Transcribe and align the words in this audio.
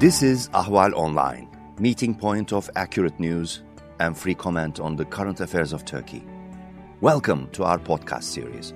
This 0.00 0.22
is 0.22 0.48
Ahval 0.54 0.94
Online, 0.94 1.46
meeting 1.78 2.14
point 2.14 2.54
of 2.54 2.70
accurate 2.74 3.20
news 3.20 3.60
and 3.98 4.16
free 4.16 4.34
comment 4.34 4.80
on 4.80 4.96
the 4.96 5.04
current 5.04 5.40
affairs 5.40 5.74
of 5.74 5.84
Turkey. 5.84 6.24
Welcome 7.02 7.50
to 7.50 7.64
our 7.64 7.76
podcast 7.76 8.22
series. 8.22 8.72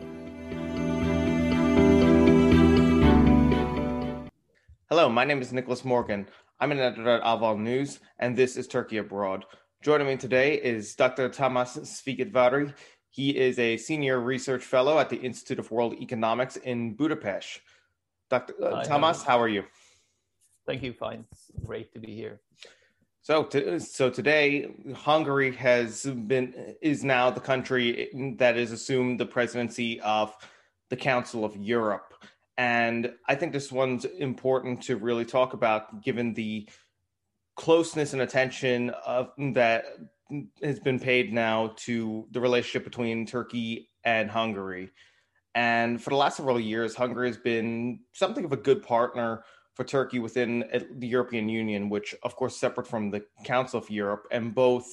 Hello, 4.90 5.08
my 5.08 5.24
name 5.24 5.40
is 5.40 5.50
Nicholas 5.50 5.82
Morgan. 5.82 6.28
I'm 6.60 6.72
an 6.72 6.78
editor 6.78 7.08
at 7.08 7.22
Ahval 7.22 7.58
News, 7.58 8.00
and 8.18 8.36
this 8.36 8.58
is 8.58 8.68
Turkey 8.68 8.98
Abroad. 8.98 9.46
Joining 9.82 10.06
me 10.06 10.18
today 10.18 10.56
is 10.56 10.94
Dr. 10.94 11.30
Tamas 11.30 11.78
Szigetvári. 11.78 12.74
He 13.08 13.30
is 13.30 13.58
a 13.58 13.78
senior 13.78 14.20
research 14.20 14.62
fellow 14.62 14.98
at 14.98 15.08
the 15.08 15.16
Institute 15.16 15.58
of 15.58 15.70
World 15.70 15.94
Economics 16.02 16.56
in 16.56 16.92
Budapest. 16.92 17.62
Dr. 18.28 18.52
Uh, 18.62 18.74
Hi, 18.76 18.84
Tamas, 18.84 19.22
how 19.22 19.40
are 19.40 19.48
you? 19.48 19.64
Thank 20.66 20.82
you. 20.82 20.92
Fine. 20.92 21.24
Great 21.64 21.92
to 21.92 21.98
be 21.98 22.14
here. 22.14 22.40
So, 23.22 23.44
to, 23.44 23.80
so 23.80 24.10
today, 24.10 24.68
Hungary 24.94 25.54
has 25.56 26.04
been 26.04 26.76
is 26.82 27.02
now 27.02 27.30
the 27.30 27.40
country 27.40 28.34
that 28.38 28.56
has 28.56 28.70
assumed 28.70 29.18
the 29.18 29.26
presidency 29.26 30.00
of 30.00 30.36
the 30.90 30.96
Council 30.96 31.44
of 31.44 31.56
Europe, 31.56 32.12
and 32.58 33.12
I 33.26 33.34
think 33.34 33.52
this 33.52 33.72
one's 33.72 34.04
important 34.04 34.82
to 34.82 34.96
really 34.96 35.24
talk 35.24 35.54
about, 35.54 36.02
given 36.02 36.34
the 36.34 36.68
closeness 37.56 38.12
and 38.12 38.22
attention 38.22 38.90
of 38.90 39.30
that 39.54 39.86
has 40.62 40.80
been 40.80 40.98
paid 40.98 41.32
now 41.32 41.72
to 41.76 42.26
the 42.30 42.40
relationship 42.40 42.84
between 42.84 43.26
Turkey 43.26 43.90
and 44.04 44.30
Hungary. 44.30 44.90
And 45.54 46.02
for 46.02 46.10
the 46.10 46.16
last 46.16 46.36
several 46.36 46.58
years, 46.58 46.94
Hungary 46.94 47.28
has 47.28 47.36
been 47.38 48.00
something 48.12 48.44
of 48.44 48.52
a 48.52 48.56
good 48.56 48.82
partner 48.82 49.44
for 49.74 49.84
Turkey 49.84 50.18
within 50.18 50.64
eh, 50.72 50.80
the 50.98 51.06
European 51.06 51.48
Union, 51.48 51.88
which, 51.90 52.14
of 52.22 52.36
course, 52.36 52.56
separate 52.56 52.86
from 52.86 53.10
the 53.10 53.24
Council 53.44 53.80
of 53.80 53.90
Europe. 53.90 54.26
And 54.30 54.54
both 54.54 54.86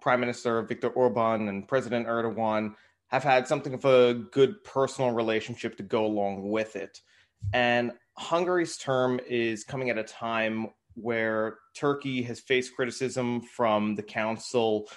Prime 0.00 0.20
Minister 0.20 0.62
Viktor 0.62 0.88
Orban 0.88 1.48
and 1.48 1.66
President 1.68 2.06
Erdogan 2.06 2.74
have 3.08 3.22
had 3.22 3.46
something 3.46 3.74
of 3.74 3.84
a 3.84 4.14
good 4.14 4.64
personal 4.64 5.10
relationship 5.10 5.76
to 5.76 5.82
go 5.82 6.06
along 6.06 6.48
with 6.48 6.76
it. 6.76 7.00
And 7.52 7.92
Hungary's 8.16 8.76
term 8.76 9.20
is 9.28 9.64
coming 9.64 9.90
at 9.90 9.98
a 9.98 10.04
time 10.04 10.68
where 10.94 11.58
Turkey 11.74 12.22
has 12.22 12.40
faced 12.40 12.74
criticism 12.74 13.40
from 13.40 13.94
the 13.94 14.02
Council 14.02 14.88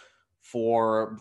for 0.41 1.17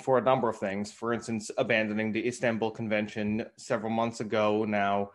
for 0.00 0.18
a 0.18 0.22
number 0.22 0.48
of 0.48 0.58
things. 0.58 0.92
For 0.92 1.12
instance, 1.12 1.50
abandoning 1.56 2.12
the 2.12 2.26
Istanbul 2.26 2.72
Convention 2.72 3.46
several 3.56 3.90
months 3.90 4.20
ago 4.20 4.64
now 4.64 5.10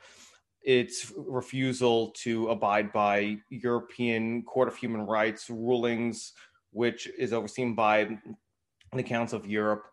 its 0.66 1.14
refusal 1.16 2.10
to 2.10 2.50
abide 2.50 2.92
by 2.92 3.38
European 3.50 4.42
Court 4.44 4.68
of 4.68 4.76
Human 4.76 5.02
Rights 5.02 5.50
rulings, 5.50 6.34
which 6.72 7.08
is 7.18 7.34
overseen 7.34 7.76
by 7.76 8.18
the 8.92 9.04
Council 9.04 9.40
of 9.40 9.46
Europe. 9.46 9.86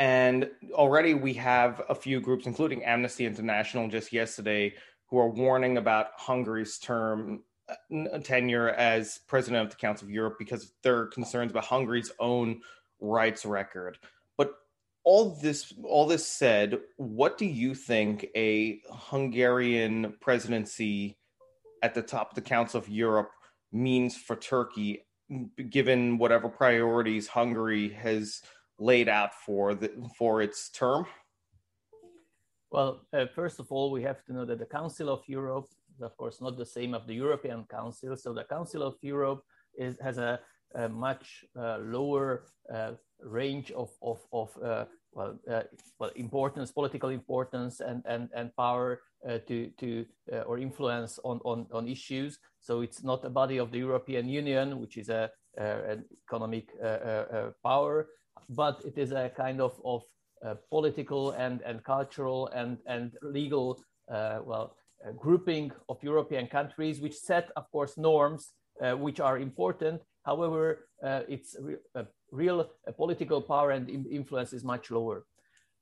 And 0.00 0.50
already 0.72 1.14
we 1.14 1.34
have 1.34 1.82
a 1.88 1.94
few 1.94 2.20
groups, 2.20 2.46
including 2.46 2.84
Amnesty 2.84 3.26
International 3.26 3.88
just 3.88 4.12
yesterday, 4.12 4.74
who 5.06 5.18
are 5.18 5.30
warning 5.30 5.78
about 5.78 6.08
Hungary's 6.16 6.78
term 6.78 7.44
uh, 7.68 8.18
tenure 8.18 8.70
as 8.70 9.20
president 9.28 9.64
of 9.64 9.70
the 9.70 9.76
Council 9.76 10.06
of 10.06 10.10
Europe 10.10 10.36
because 10.38 10.64
of 10.64 10.70
their 10.82 11.06
concerns 11.06 11.52
about 11.52 11.64
Hungary's 11.64 12.10
own 12.18 12.60
rights 13.00 13.46
record 13.46 13.98
all 15.08 15.30
this 15.30 15.72
all 15.84 16.06
this 16.06 16.26
said, 16.26 16.78
what 16.96 17.38
do 17.38 17.46
you 17.46 17.74
think 17.74 18.26
a 18.36 18.82
Hungarian 19.10 19.94
presidency 20.20 21.16
at 21.82 21.94
the 21.94 22.02
top 22.02 22.26
of 22.30 22.34
the 22.34 22.48
Council 22.56 22.78
of 22.78 22.88
Europe 22.90 23.30
means 23.72 24.12
for 24.26 24.36
Turkey, 24.36 25.06
given 25.70 26.18
whatever 26.18 26.48
priorities 26.50 27.26
Hungary 27.26 27.88
has 27.88 28.42
laid 28.78 29.08
out 29.08 29.32
for 29.46 29.74
the, 29.74 29.88
for 30.18 30.42
its 30.42 30.68
term? 30.68 31.06
Well, 32.70 33.00
uh, 33.14 33.26
first 33.34 33.60
of 33.60 33.66
all, 33.72 33.90
we 33.90 34.02
have 34.02 34.22
to 34.26 34.34
know 34.34 34.44
that 34.44 34.58
the 34.58 34.72
Council 34.78 35.08
of 35.08 35.22
Europe 35.26 35.68
is, 35.94 36.02
of 36.02 36.14
course, 36.18 36.42
not 36.42 36.58
the 36.58 36.66
same 36.66 36.92
of 36.92 37.06
the 37.06 37.14
European 37.14 37.64
Council. 37.78 38.14
So 38.14 38.34
the 38.34 38.44
Council 38.44 38.82
of 38.82 38.96
Europe 39.00 39.40
is, 39.74 39.96
has 40.02 40.18
a, 40.18 40.38
a 40.74 40.86
much 40.86 41.46
uh, 41.58 41.78
lower 41.96 42.44
uh, 42.74 42.92
range 43.22 43.70
of, 43.72 43.90
of, 44.02 44.18
of 44.32 44.50
uh, 44.62 44.84
well, 45.12 45.38
uh, 45.50 45.62
well, 45.98 46.10
importance, 46.16 46.70
political 46.70 47.10
importance, 47.10 47.80
and 47.80 48.02
and 48.06 48.28
and 48.34 48.54
power 48.56 49.00
uh, 49.28 49.38
to 49.48 49.70
to 49.78 50.06
uh, 50.32 50.40
or 50.40 50.58
influence 50.58 51.18
on, 51.24 51.40
on 51.44 51.66
on 51.72 51.88
issues. 51.88 52.38
So 52.60 52.82
it's 52.82 53.02
not 53.02 53.24
a 53.24 53.30
body 53.30 53.58
of 53.58 53.70
the 53.70 53.78
European 53.78 54.28
Union, 54.28 54.80
which 54.80 54.96
is 54.96 55.08
a, 55.08 55.30
an 55.56 56.04
economic 56.26 56.68
uh, 56.82 56.86
uh, 56.86 57.26
uh, 57.32 57.50
power, 57.64 58.08
but 58.48 58.80
it 58.84 58.98
is 58.98 59.12
a 59.12 59.30
kind 59.36 59.60
of 59.60 59.80
of 59.84 60.02
political 60.70 61.32
and 61.32 61.62
and 61.62 61.82
cultural 61.82 62.48
and 62.48 62.78
and 62.86 63.16
legal 63.22 63.80
well 64.08 64.76
grouping 65.16 65.70
of 65.88 66.02
European 66.02 66.46
countries, 66.46 67.00
which 67.00 67.14
set, 67.14 67.50
of 67.56 67.70
course, 67.70 67.96
norms 67.96 68.52
which 68.98 69.20
are 69.20 69.38
important. 69.38 70.00
However, 70.28 70.60
it's 71.34 71.56
real 72.30 72.60
uh, 72.86 72.92
political 72.92 73.40
power 73.40 73.70
and 73.70 73.88
influence 73.88 74.52
is 74.52 74.64
much 74.64 74.90
lower. 74.90 75.24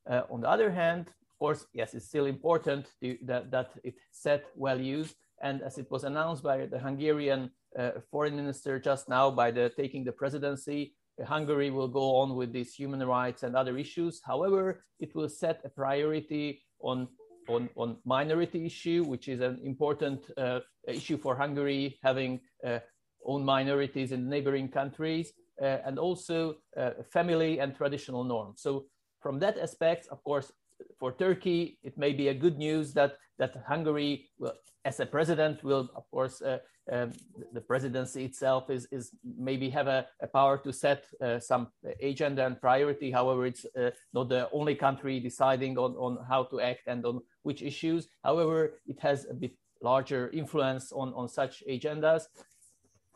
Uh, 0.09 0.23
on 0.31 0.41
the 0.41 0.49
other 0.49 0.71
hand, 0.71 1.09
of 1.09 1.39
course, 1.39 1.67
yes, 1.73 1.95
it's 1.95 2.07
still 2.07 2.27
important 2.27 2.87
to, 3.03 3.19
that, 3.25 3.51
that 3.51 3.71
it 3.83 3.95
set 4.13 4.45
values. 4.57 5.15
And 5.43 5.63
as 5.63 5.79
it 5.79 5.91
was 5.91 6.05
announced 6.05 6.43
by 6.43 6.67
the 6.67 6.79
Hungarian 6.79 7.51
uh, 7.79 7.91
foreign 8.11 8.37
minister 8.37 8.79
just 8.79 9.09
now, 9.09 9.31
by 9.31 9.51
the 9.51 9.71
taking 9.77 10.05
the 10.05 10.13
presidency, 10.13 10.95
Hungary 11.25 11.71
will 11.71 11.89
go 11.89 12.17
on 12.17 12.37
with 12.37 12.53
these 12.53 12.75
human 12.75 13.03
rights 13.05 13.43
and 13.43 13.57
other 13.57 13.77
issues. 13.79 14.21
However, 14.25 14.85
it 15.01 15.15
will 15.15 15.29
set 15.29 15.61
a 15.65 15.69
priority 15.69 16.63
on 16.81 17.09
on, 17.49 17.69
on 17.77 17.97
minority 18.05 18.67
issue, 18.67 19.05
which 19.05 19.29
is 19.29 19.41
an 19.41 19.61
important 19.63 20.21
uh, 20.37 20.59
issue 20.89 21.17
for 21.17 21.37
Hungary, 21.37 21.97
having 22.03 22.41
uh, 22.67 22.81
own 23.27 23.45
minorities 23.45 24.13
in 24.13 24.29
neighboring 24.29 24.69
countries, 24.69 25.33
uh, 25.61 25.79
and 25.87 25.99
also 25.99 26.57
uh, 26.77 26.91
family 27.11 27.61
and 27.61 27.75
traditional 27.75 28.25
norms. 28.25 28.63
So 28.63 28.87
from 29.21 29.39
that 29.41 29.59
aspect, 29.59 30.09
of 30.11 30.23
course, 30.23 30.53
for 30.99 31.13
Turkey, 31.13 31.79
it 31.83 31.97
may 31.97 32.13
be 32.13 32.29
a 32.29 32.35
good 32.35 32.59
news 32.59 32.93
that 32.95 33.17
that 33.39 33.55
Hungary, 33.67 34.31
will, 34.39 34.55
as 34.85 35.01
a 35.01 35.07
president, 35.07 35.63
will 35.63 35.91
of 35.95 36.05
course 36.11 36.41
uh, 36.43 36.59
um, 36.93 37.13
the 37.53 37.61
presidency 37.61 38.25
itself 38.25 38.71
is 38.71 38.87
is 38.93 39.11
maybe 39.25 39.69
have 39.71 39.89
a, 39.89 40.07
a 40.21 40.27
power 40.27 40.59
to 40.59 40.73
set 40.73 41.05
uh, 41.21 41.41
some 41.41 41.69
agenda 42.01 42.47
and 42.47 42.61
priority. 42.61 43.11
However, 43.11 43.47
it's 43.47 43.67
uh, 43.77 43.91
not 44.13 44.29
the 44.29 44.49
only 44.53 44.75
country 44.75 45.21
deciding 45.21 45.79
on 45.79 45.97
on 45.97 46.19
how 46.29 46.45
to 46.45 46.61
act 46.61 46.87
and 46.87 47.05
on 47.05 47.21
which 47.43 47.63
issues. 47.63 48.09
However, 48.23 48.75
it 48.87 49.01
has 49.01 49.27
a 49.31 49.35
bit 49.35 49.57
larger 49.83 50.31
influence 50.33 50.93
on 50.93 51.13
on 51.15 51.29
such 51.29 51.63
agendas 51.69 52.23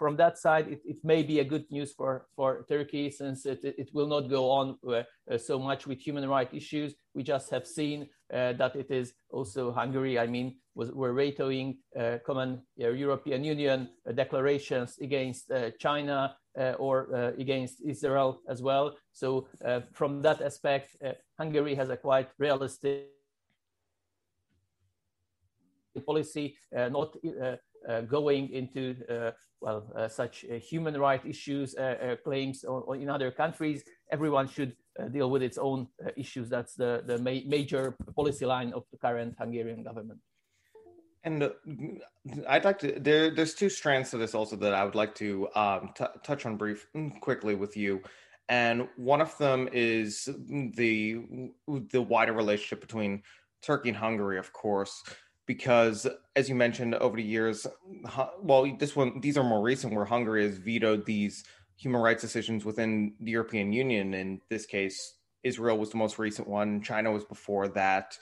from 0.00 0.16
that 0.16 0.38
side, 0.38 0.66
it, 0.66 0.80
it, 0.86 0.96
may 1.04 1.22
be 1.22 1.40
a 1.40 1.44
good 1.44 1.66
news 1.70 1.92
for, 1.92 2.24
for 2.34 2.64
Turkey 2.66 3.10
since 3.10 3.44
it, 3.44 3.60
it 3.62 3.90
will 3.92 4.06
not 4.06 4.30
go 4.30 4.50
on 4.50 4.78
uh, 4.88 5.02
uh, 5.30 5.36
so 5.36 5.58
much 5.58 5.86
with 5.86 6.00
human 6.00 6.26
rights 6.26 6.54
issues. 6.54 6.94
We 7.14 7.22
just 7.22 7.50
have 7.50 7.66
seen 7.66 8.08
uh, 8.32 8.54
that 8.54 8.76
it 8.76 8.90
is 8.90 9.12
also 9.28 9.70
Hungary, 9.70 10.18
I 10.18 10.26
mean, 10.26 10.56
was, 10.74 10.90
were 10.92 11.12
vetoing 11.12 11.76
uh, 11.98 12.16
common 12.24 12.62
uh, 12.82 12.88
European 12.88 13.44
Union 13.44 13.90
uh, 14.08 14.12
declarations 14.12 14.96
against 15.02 15.52
China 15.78 16.34
or 16.78 16.94
against 17.38 17.82
Israel 17.82 18.40
as 18.48 18.62
well. 18.62 18.96
So 19.12 19.48
from 19.92 20.22
that 20.22 20.40
aspect, 20.40 20.96
Hungary 21.38 21.74
has 21.74 21.90
a 21.90 21.96
quite 21.96 22.30
realistic 22.38 23.08
policy, 26.06 26.56
not 26.72 27.14
going 28.08 28.48
into 28.50 28.96
well, 29.60 29.92
uh, 29.94 30.08
such 30.08 30.44
uh, 30.50 30.54
human 30.54 30.98
rights 30.98 31.24
issues, 31.26 31.74
uh, 31.76 32.16
claims 32.24 32.64
or, 32.64 32.80
or, 32.82 32.96
in 32.96 33.08
other 33.08 33.30
countries. 33.30 33.84
Everyone 34.10 34.48
should 34.48 34.74
deal 35.12 35.30
with 35.30 35.42
its 35.42 35.58
own 35.58 35.86
issues. 36.16 36.48
That's 36.48 36.74
the, 36.74 37.02
the 37.06 37.18
ma 37.18 37.32
major 37.46 37.96
policy 38.16 38.46
line 38.46 38.72
of 38.72 38.84
the 38.90 38.98
current 38.98 39.34
Hungarian 39.38 39.82
government. 39.82 40.20
And 41.24 41.50
I'd 42.48 42.64
like 42.64 42.78
to. 42.78 42.98
There, 42.98 43.34
there's 43.34 43.54
two 43.54 43.68
strands 43.68 44.10
to 44.10 44.16
this 44.16 44.34
also 44.34 44.56
that 44.56 44.72
I 44.72 44.84
would 44.84 44.94
like 44.94 45.14
to 45.16 45.48
um, 45.54 45.92
touch 46.22 46.46
on 46.46 46.56
brief 46.56 46.86
mm, 46.96 47.20
quickly 47.20 47.54
with 47.54 47.76
you. 47.76 48.02
And 48.48 48.88
one 48.96 49.20
of 49.20 49.36
them 49.36 49.68
is 49.72 50.24
the 50.24 51.50
the 51.90 52.02
wider 52.02 52.32
relationship 52.32 52.80
between 52.80 53.22
Turkey 53.62 53.90
and 53.90 53.98
Hungary, 53.98 54.38
of 54.38 54.52
course 54.54 55.02
because 55.50 56.06
as 56.36 56.48
you 56.48 56.54
mentioned 56.54 56.94
over 56.94 57.16
the 57.16 57.22
years 57.24 57.66
well 58.40 58.64
this 58.78 58.94
one 58.94 59.20
these 59.20 59.36
are 59.36 59.42
more 59.42 59.60
recent 59.60 59.92
where 59.92 60.04
hungary 60.04 60.44
has 60.46 60.58
vetoed 60.58 61.04
these 61.04 61.42
human 61.76 62.00
rights 62.00 62.22
decisions 62.22 62.64
within 62.64 63.14
the 63.18 63.32
european 63.32 63.72
union 63.72 64.14
in 64.14 64.40
this 64.48 64.64
case 64.64 65.14
israel 65.42 65.76
was 65.76 65.90
the 65.90 65.96
most 65.96 66.20
recent 66.20 66.46
one 66.46 66.80
china 66.80 67.10
was 67.10 67.24
before 67.24 67.66
that 67.66 68.16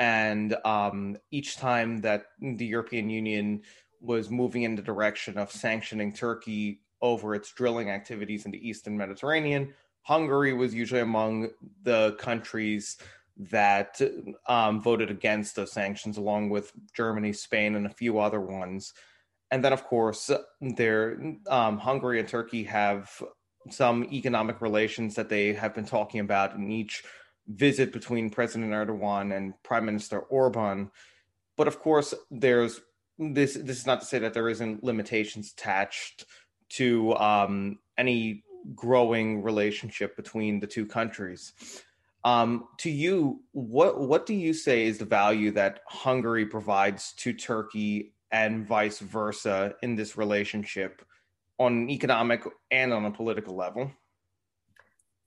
and 0.00 0.56
um, 0.64 1.16
each 1.30 1.56
time 1.56 1.98
that 1.98 2.24
the 2.40 2.66
european 2.66 3.08
union 3.08 3.62
was 4.00 4.28
moving 4.28 4.64
in 4.64 4.74
the 4.74 4.82
direction 4.82 5.38
of 5.38 5.52
sanctioning 5.52 6.12
Turkey 6.12 6.80
over 7.00 7.34
its 7.34 7.52
drilling 7.52 7.90
activities 7.90 8.44
in 8.44 8.50
the 8.50 8.68
Eastern 8.68 8.96
Mediterranean. 8.96 9.72
Hungary 10.02 10.52
was 10.52 10.74
usually 10.74 11.00
among 11.00 11.48
the 11.82 12.12
countries 12.18 12.98
that 13.38 14.00
um, 14.46 14.80
voted 14.80 15.10
against 15.10 15.56
those 15.56 15.72
sanctions, 15.72 16.16
along 16.16 16.50
with 16.50 16.72
Germany, 16.94 17.32
Spain, 17.32 17.74
and 17.74 17.86
a 17.86 17.90
few 17.90 18.18
other 18.18 18.40
ones. 18.40 18.94
And 19.50 19.64
then, 19.64 19.72
of 19.72 19.84
course, 19.84 20.30
there 20.60 21.18
um, 21.48 21.78
Hungary 21.78 22.18
and 22.18 22.28
Turkey 22.28 22.64
have 22.64 23.10
some 23.70 24.04
economic 24.12 24.60
relations 24.60 25.14
that 25.16 25.28
they 25.28 25.52
have 25.52 25.74
been 25.74 25.84
talking 25.84 26.20
about 26.20 26.54
in 26.54 26.70
each 26.70 27.02
visit 27.48 27.92
between 27.92 28.30
President 28.30 28.72
Erdogan 28.72 29.36
and 29.36 29.54
Prime 29.62 29.84
Minister 29.84 30.20
Orban. 30.20 30.90
But 31.56 31.68
of 31.68 31.78
course, 31.78 32.14
there's 32.30 32.80
this. 33.18 33.54
This 33.54 33.78
is 33.78 33.86
not 33.86 34.00
to 34.00 34.06
say 34.06 34.18
that 34.18 34.34
there 34.34 34.48
isn't 34.48 34.84
limitations 34.84 35.52
attached 35.52 36.24
to 36.70 37.14
um, 37.16 37.78
any 37.96 38.44
growing 38.74 39.42
relationship 39.42 40.16
between 40.16 40.60
the 40.60 40.66
two 40.66 40.86
countries. 40.86 41.52
Um, 42.26 42.66
to 42.78 42.90
you, 42.90 43.44
what 43.52 44.00
what 44.00 44.26
do 44.26 44.34
you 44.34 44.52
say 44.52 44.86
is 44.86 44.98
the 44.98 45.04
value 45.04 45.52
that 45.52 45.82
Hungary 45.86 46.44
provides 46.44 47.12
to 47.18 47.32
Turkey 47.32 48.14
and 48.32 48.66
vice 48.66 48.98
versa 48.98 49.76
in 49.84 49.94
this 49.94 50.18
relationship 50.18 51.02
on 51.60 51.72
an 51.82 51.88
economic 51.88 52.42
and 52.72 52.92
on 52.92 53.04
a 53.04 53.12
political 53.12 53.54
level? 53.54 53.92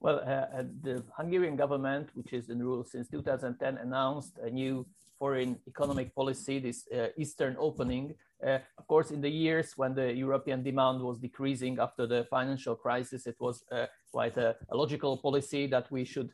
Well, 0.02 0.18
uh, 0.18 0.58
uh 0.58 0.64
the 0.82 1.06
Hungarian 1.16 1.56
government, 1.56 2.10
which 2.16 2.34
is 2.34 2.50
in 2.50 2.60
rule 2.62 2.84
since 2.84 3.08
2010, 3.08 3.78
announced 3.78 4.38
a 4.44 4.50
new 4.50 4.86
foreign 5.20 5.58
economic 5.68 6.16
policy, 6.16 6.60
this 6.60 6.88
uh, 6.88 7.08
Eastern 7.18 7.56
opening. 7.60 8.16
Uh, 8.42 8.58
of 8.78 8.88
course, 8.88 9.12
in 9.12 9.20
the 9.20 9.30
years 9.30 9.74
when 9.76 9.94
the 9.94 10.14
European 10.14 10.64
demand 10.64 11.02
was 11.02 11.20
decreasing 11.20 11.78
after 11.78 12.08
the 12.08 12.26
financial 12.30 12.76
crisis, 12.76 13.28
it 13.28 13.36
was 13.40 13.66
uh, 13.72 13.86
quite 14.12 14.38
a, 14.38 14.56
a, 14.72 14.76
logical 14.76 15.18
policy 15.18 15.68
that 15.68 15.92
we 15.92 16.06
should 16.06 16.32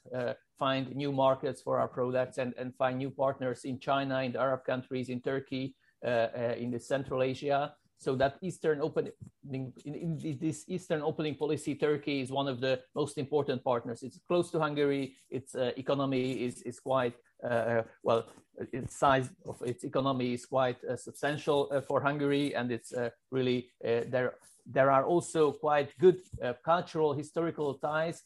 find 0.60 0.96
new 0.96 1.12
markets 1.12 1.62
for 1.62 1.80
our 1.80 1.88
products 1.88 2.38
and, 2.38 2.54
and 2.58 2.76
find 2.76 2.98
new 3.00 3.10
partners 3.10 3.66
in 3.66 3.80
China, 3.80 4.22
in 4.22 4.32
the 4.32 4.40
Arab 4.40 4.64
countries, 4.64 5.10
in 5.10 5.20
Turkey, 5.20 5.76
in 6.04 6.70
the 6.72 6.80
Central 6.80 7.24
Asia. 7.24 7.74
So 7.98 8.16
that 8.16 8.38
Eastern 8.42 8.82
opening, 8.82 9.14
in, 9.52 9.74
in, 9.86 10.38
this 10.40 10.66
Eastern 10.68 11.02
opening 11.02 11.36
policy, 11.36 11.76
Turkey 11.76 12.22
is 12.22 12.32
one 12.32 12.48
of 12.48 12.60
the 12.60 12.82
most 12.94 13.18
important 13.18 13.64
partners. 13.64 14.04
It's 14.04 14.20
close 14.28 14.52
to 14.52 14.60
Hungary. 14.60 15.16
Its 15.30 15.56
uh, 15.56 15.72
economy 15.78 16.44
is, 16.44 16.62
is 16.64 16.80
quite 16.80 17.14
uh, 17.44 17.84
well. 18.04 18.26
Its 18.72 18.96
size 18.96 19.30
of 19.46 19.62
its 19.66 19.84
economy 19.84 20.34
is 20.34 20.46
quite 20.46 20.78
uh, 20.84 20.96
substantial 20.96 21.70
uh, 21.72 21.82
for 21.82 22.02
Hungary, 22.02 22.56
and 22.56 22.72
it's 22.72 22.94
really 23.32 23.70
there. 23.82 24.36
There 24.66 24.90
are 24.90 25.06
also 25.06 25.52
quite 25.52 25.94
good 26.00 26.20
cultural, 26.64 27.14
historical 27.14 27.76
ties. 27.76 28.24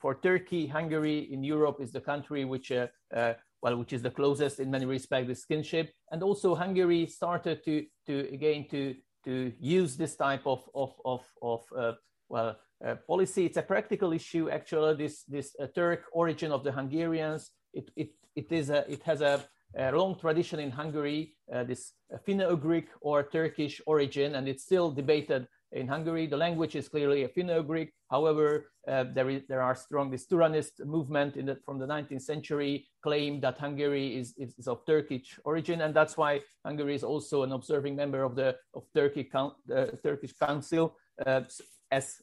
for 0.00 0.14
Turkey, 0.22 0.66
Hungary 0.66 1.18
in 1.32 1.44
Europe 1.44 1.80
is 1.80 1.92
the 1.92 2.00
country 2.00 2.44
which 2.44 2.72
well, 3.62 3.76
which 3.76 3.92
is 3.92 4.02
the 4.02 4.10
closest 4.10 4.58
in 4.58 4.70
many 4.70 4.84
respects 4.84 5.28
the 5.28 5.34
skinship. 5.34 5.88
And 6.10 6.22
also 6.22 6.54
Hungary 6.54 7.06
started 7.06 7.64
to, 7.64 7.86
to 8.06 8.28
again, 8.32 8.66
to, 8.70 8.94
to 9.24 9.52
use 9.60 9.96
this 9.96 10.16
type 10.16 10.46
of, 10.46 10.68
of, 10.74 10.92
of, 11.04 11.24
of 11.40 11.62
uh, 11.78 11.92
well, 12.28 12.56
uh, 12.84 12.96
policy. 13.06 13.46
It's 13.46 13.56
a 13.56 13.62
practical 13.62 14.12
issue, 14.12 14.50
actually, 14.50 14.96
this, 14.96 15.22
this 15.24 15.54
uh, 15.62 15.68
Turk 15.74 16.04
origin 16.12 16.50
of 16.50 16.64
the 16.64 16.72
Hungarians. 16.72 17.50
It, 17.72 17.88
it, 17.94 18.10
it, 18.34 18.50
is 18.50 18.70
a, 18.70 18.90
it 18.90 19.02
has 19.04 19.20
a, 19.20 19.44
a 19.78 19.92
long 19.92 20.18
tradition 20.18 20.58
in 20.58 20.72
Hungary, 20.72 21.36
uh, 21.54 21.62
this 21.62 21.92
Finno-Ugric 22.26 22.86
or 23.00 23.22
Turkish 23.22 23.80
origin, 23.86 24.34
and 24.34 24.48
it's 24.48 24.64
still 24.64 24.90
debated 24.90 25.46
in 25.72 25.88
Hungary. 25.88 26.26
The 26.26 26.36
language 26.36 26.76
is 26.76 26.88
clearly 26.88 27.24
a 27.24 27.28
Finno-Ugric. 27.28 27.90
However, 28.10 28.66
uh, 28.88 29.04
there, 29.14 29.30
is, 29.30 29.42
there 29.48 29.62
are 29.62 29.74
strong, 29.74 30.10
this 30.10 30.26
Turanist 30.26 30.84
movement 30.84 31.36
in 31.36 31.46
the, 31.46 31.56
from 31.64 31.78
the 31.78 31.86
19th 31.86 32.22
century 32.22 32.88
claim 33.02 33.40
that 33.40 33.58
Hungary 33.58 34.16
is, 34.16 34.34
is, 34.36 34.54
is, 34.58 34.68
of 34.68 34.84
Turkish 34.86 35.38
origin. 35.44 35.80
And 35.82 35.94
that's 35.94 36.16
why 36.16 36.40
Hungary 36.64 36.94
is 36.94 37.04
also 37.04 37.42
an 37.42 37.52
observing 37.52 37.96
member 37.96 38.22
of 38.22 38.34
the 38.36 38.56
of 38.74 38.84
Turkey, 38.94 39.30
uh, 39.34 39.50
Turkish 40.02 40.32
Council 40.34 40.96
uh, 41.26 41.42
as 41.90 42.22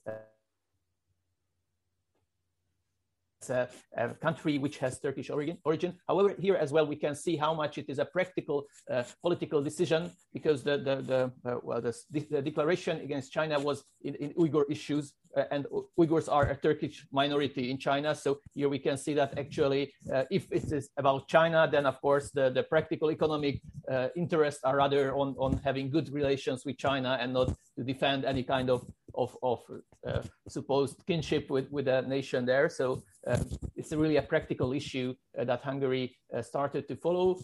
a, 3.50 3.70
a, 3.98 4.10
country 4.16 4.58
which 4.58 4.78
has 4.78 5.00
Turkish 5.00 5.30
origin, 5.30 5.58
origin. 5.66 5.94
However, 6.08 6.36
here 6.40 6.56
as 6.56 6.72
well, 6.72 6.86
we 6.86 6.96
can 6.96 7.16
see 7.16 7.36
how 7.36 7.54
much 7.54 7.78
it 7.78 7.86
is 7.90 8.00
a 8.00 8.06
practical 8.06 8.66
uh, 8.92 9.04
political 9.22 9.62
decision 9.62 10.12
because 10.34 10.64
the, 10.64 10.78
the, 10.78 10.96
the 11.12 11.50
uh, 11.50 11.58
well, 11.64 11.82
the, 11.82 11.94
the, 12.12 12.42
declaration 12.42 13.00
against 13.02 13.32
China 13.32 13.60
was 13.60 13.84
in, 14.02 14.16
in 14.16 14.34
Uyghur 14.34 14.64
issues 14.70 15.14
uh, 15.36 15.44
and 15.52 15.66
Uyghurs 15.98 16.32
are 16.32 16.50
a 16.50 16.56
Turkish 16.56 17.06
minority 17.12 17.70
in 17.72 17.78
China. 17.78 18.16
So 18.16 18.40
here 18.54 18.70
we 18.70 18.80
can 18.80 18.98
see 18.98 19.14
that 19.14 19.38
actually, 19.38 19.94
uh, 20.14 20.24
if 20.32 20.52
it 20.52 20.72
is 20.72 20.90
about 20.98 21.28
China, 21.28 21.68
then 21.72 21.86
of 21.86 22.02
course 22.02 22.32
the, 22.32 22.50
the 22.50 22.64
practical 22.64 23.12
economic 23.12 23.62
uh, 23.90 24.08
interests 24.16 24.62
are 24.64 24.78
rather 24.78 25.16
on, 25.16 25.36
on 25.38 25.60
having 25.64 25.90
good 25.90 26.12
relations 26.14 26.66
with 26.66 26.78
China 26.78 27.18
and 27.20 27.34
not 27.34 27.54
to 27.78 27.84
defend 27.84 28.26
any 28.26 28.44
kind 28.44 28.70
of, 28.70 28.86
of, 29.16 29.36
of 29.44 29.60
uh, 30.08 30.22
supposed 30.48 31.04
kinship 31.06 31.50
with, 31.50 31.70
with 31.72 31.88
a 31.88 32.02
nation 32.04 32.46
there. 32.46 32.70
So 32.70 33.04
uh, 33.28 33.38
it's 33.76 33.92
really 33.92 34.18
a 34.18 34.22
practical 34.22 34.74
issue 34.74 35.16
uh, 35.38 35.44
that 35.46 35.62
Hungary 35.62 36.16
started 36.42 36.88
to 36.88 36.96
follow. 36.96 37.40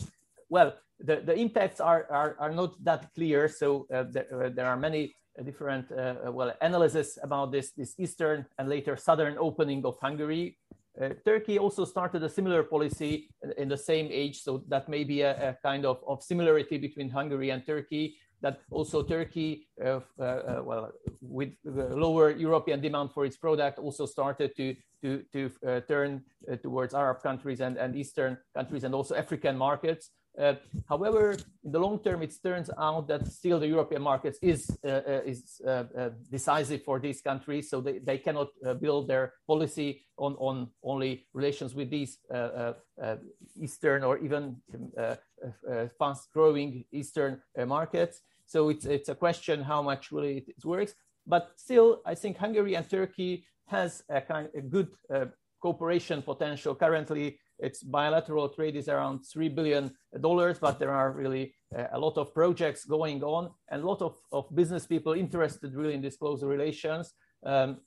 Well, 0.49 0.73
the, 0.99 1.21
the 1.25 1.35
impacts 1.35 1.79
are, 1.79 2.07
are, 2.09 2.35
are 2.39 2.51
not 2.51 2.83
that 2.83 3.13
clear. 3.15 3.47
So 3.47 3.87
there, 3.89 4.49
there 4.49 4.67
are 4.67 4.77
many 4.77 5.15
different 5.43 5.91
uh, 5.91 6.31
well 6.31 6.53
analysis 6.61 7.17
about 7.21 7.51
this 7.51 7.71
this 7.71 7.95
eastern 7.99 8.45
and 8.57 8.69
later 8.69 8.95
southern 8.95 9.37
opening 9.37 9.85
of 9.85 9.97
Hungary. 10.01 10.57
Uh, 11.01 11.09
Turkey 11.25 11.59
also 11.59 11.83
started 11.83 12.23
a 12.23 12.29
similar 12.29 12.63
policy 12.63 13.27
in 13.57 13.67
the 13.67 13.77
same 13.77 14.07
age, 14.09 14.41
so 14.41 14.63
that 14.69 14.87
may 14.87 15.03
be 15.03 15.21
a, 15.21 15.49
a 15.49 15.57
kind 15.61 15.85
of, 15.85 16.01
of 16.07 16.23
similarity 16.23 16.77
between 16.77 17.09
Hungary 17.09 17.49
and 17.49 17.65
Turkey. 17.65 18.15
That 18.41 18.59
also 18.69 19.01
Turkey, 19.03 19.67
uh, 19.83 19.99
uh, 20.19 20.23
uh 20.23 20.61
well, 20.63 20.91
with 21.21 21.51
lower 21.65 22.31
European 22.31 22.81
demand 22.81 23.11
for 23.11 23.25
its 23.25 23.37
product, 23.37 23.79
also 23.79 24.05
started 24.05 24.55
to 24.57 24.75
to 25.01 25.23
to 25.33 25.51
uh, 25.67 25.79
turn 25.81 26.21
towards 26.61 26.93
Arab 26.93 27.21
countries 27.21 27.61
and, 27.61 27.77
and 27.77 27.95
Eastern 27.95 28.37
countries 28.53 28.83
and 28.83 28.93
also 28.93 29.15
African 29.15 29.57
markets. 29.57 30.11
Uh, 30.37 30.55
however, 30.89 31.37
in 31.63 31.71
the 31.71 31.79
long 31.79 31.99
term, 31.99 32.21
it 32.21 32.33
turns 32.43 32.69
out 32.77 33.07
that 33.07 33.27
still 33.27 33.59
the 33.59 33.67
European 33.67 34.01
markets 34.01 34.37
is, 34.41 34.69
uh, 34.83 34.87
uh 34.87 35.21
is 35.25 35.61
uh, 35.65 35.83
uh, 35.97 36.09
decisive 36.29 36.83
for 36.83 36.99
these 36.99 37.21
countries. 37.21 37.69
So 37.69 37.81
they, 37.81 37.99
they 37.99 38.17
cannot 38.17 38.49
uh, 38.65 38.73
build 38.73 39.07
their 39.07 39.33
policy 39.47 40.05
on, 40.17 40.35
on 40.39 40.69
only 40.83 41.27
relations 41.33 41.73
with 41.73 41.89
these 41.89 42.17
Eastern 43.61 44.03
or 44.03 44.17
even 44.17 44.57
fast 45.99 46.31
growing 46.33 46.85
Eastern 46.91 47.41
markets. 47.65 48.21
So 48.45 48.69
it's, 48.69 48.85
it's 48.85 49.09
a 49.09 49.15
question 49.15 49.63
how 49.63 49.81
much 49.81 50.11
really 50.11 50.45
it 50.47 50.65
works. 50.65 50.93
But 51.27 51.51
still, 51.55 52.01
I 52.05 52.15
think 52.15 52.37
Hungary 52.37 52.75
and 52.75 52.87
Turkey 52.87 53.45
has 53.67 54.03
a 54.09 54.21
kind 54.21 54.49
of 54.53 54.69
good 54.69 54.89
cooperation 55.59 56.21
potential. 56.21 56.75
Currently, 56.75 57.39
its 57.59 57.83
bilateral 57.83 58.49
trade 58.49 58.75
is 58.75 58.89
around 58.89 59.19
$3 59.19 59.53
billion, 59.53 59.91
but 60.11 60.79
there 60.79 60.91
are 60.91 61.11
really 61.11 61.53
uh, 61.77 61.85
a 61.93 61.99
lot 61.99 62.17
of 62.17 62.33
projects 62.33 62.85
going 62.85 63.23
on 63.23 63.49
and 63.69 63.83
a 63.83 63.87
lot 63.87 64.01
of, 64.01 64.15
of 64.31 64.53
business 64.53 64.85
people 64.85 65.13
interested 65.13 65.73
really 65.75 65.93
in 65.93 66.01
these 66.01 66.17
close 66.17 66.43
relations. 66.43 67.13
Um, 67.45 67.77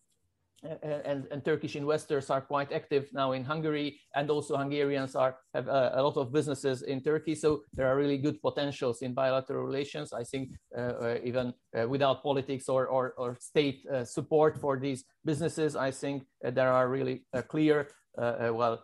and, 0.82 1.26
and, 1.30 1.44
Turkish 1.44 1.76
investors 1.76 2.30
are 2.30 2.40
quite 2.40 2.72
active 2.72 3.08
now 3.12 3.30
in 3.30 3.44
Hungary, 3.44 4.00
and 4.16 4.28
also 4.28 4.56
Hungarians 4.56 5.14
are 5.14 5.37
have 5.54 5.68
a, 5.68 5.92
a, 5.94 6.02
lot 6.02 6.16
of 6.16 6.32
businesses 6.32 6.82
in 6.82 7.00
Turkey. 7.00 7.37
So 7.37 7.62
there 7.72 7.87
are 7.87 7.96
really 7.96 8.18
good 8.18 8.42
potentials 8.42 9.02
in 9.02 9.14
bilateral 9.14 9.64
relations. 9.64 10.12
I 10.12 10.25
think 10.25 10.50
uh, 10.76 10.80
uh, 10.80 11.18
even 11.22 11.54
uh, 11.78 11.88
without 11.88 12.25
politics 12.25 12.68
or, 12.68 12.88
or, 12.88 13.14
or 13.18 13.37
state 13.38 13.87
uh, 13.87 14.04
support 14.04 14.60
for 14.60 14.78
these 14.80 15.04
businesses, 15.25 15.76
I 15.76 15.92
think 15.92 16.25
uh, 16.44 16.50
there 16.50 16.72
are 16.72 16.88
really 16.88 17.25
clear, 17.46 17.90
uh, 18.18 18.50
well, 18.52 18.72
uh, 18.72 18.76
uh, 18.76 18.78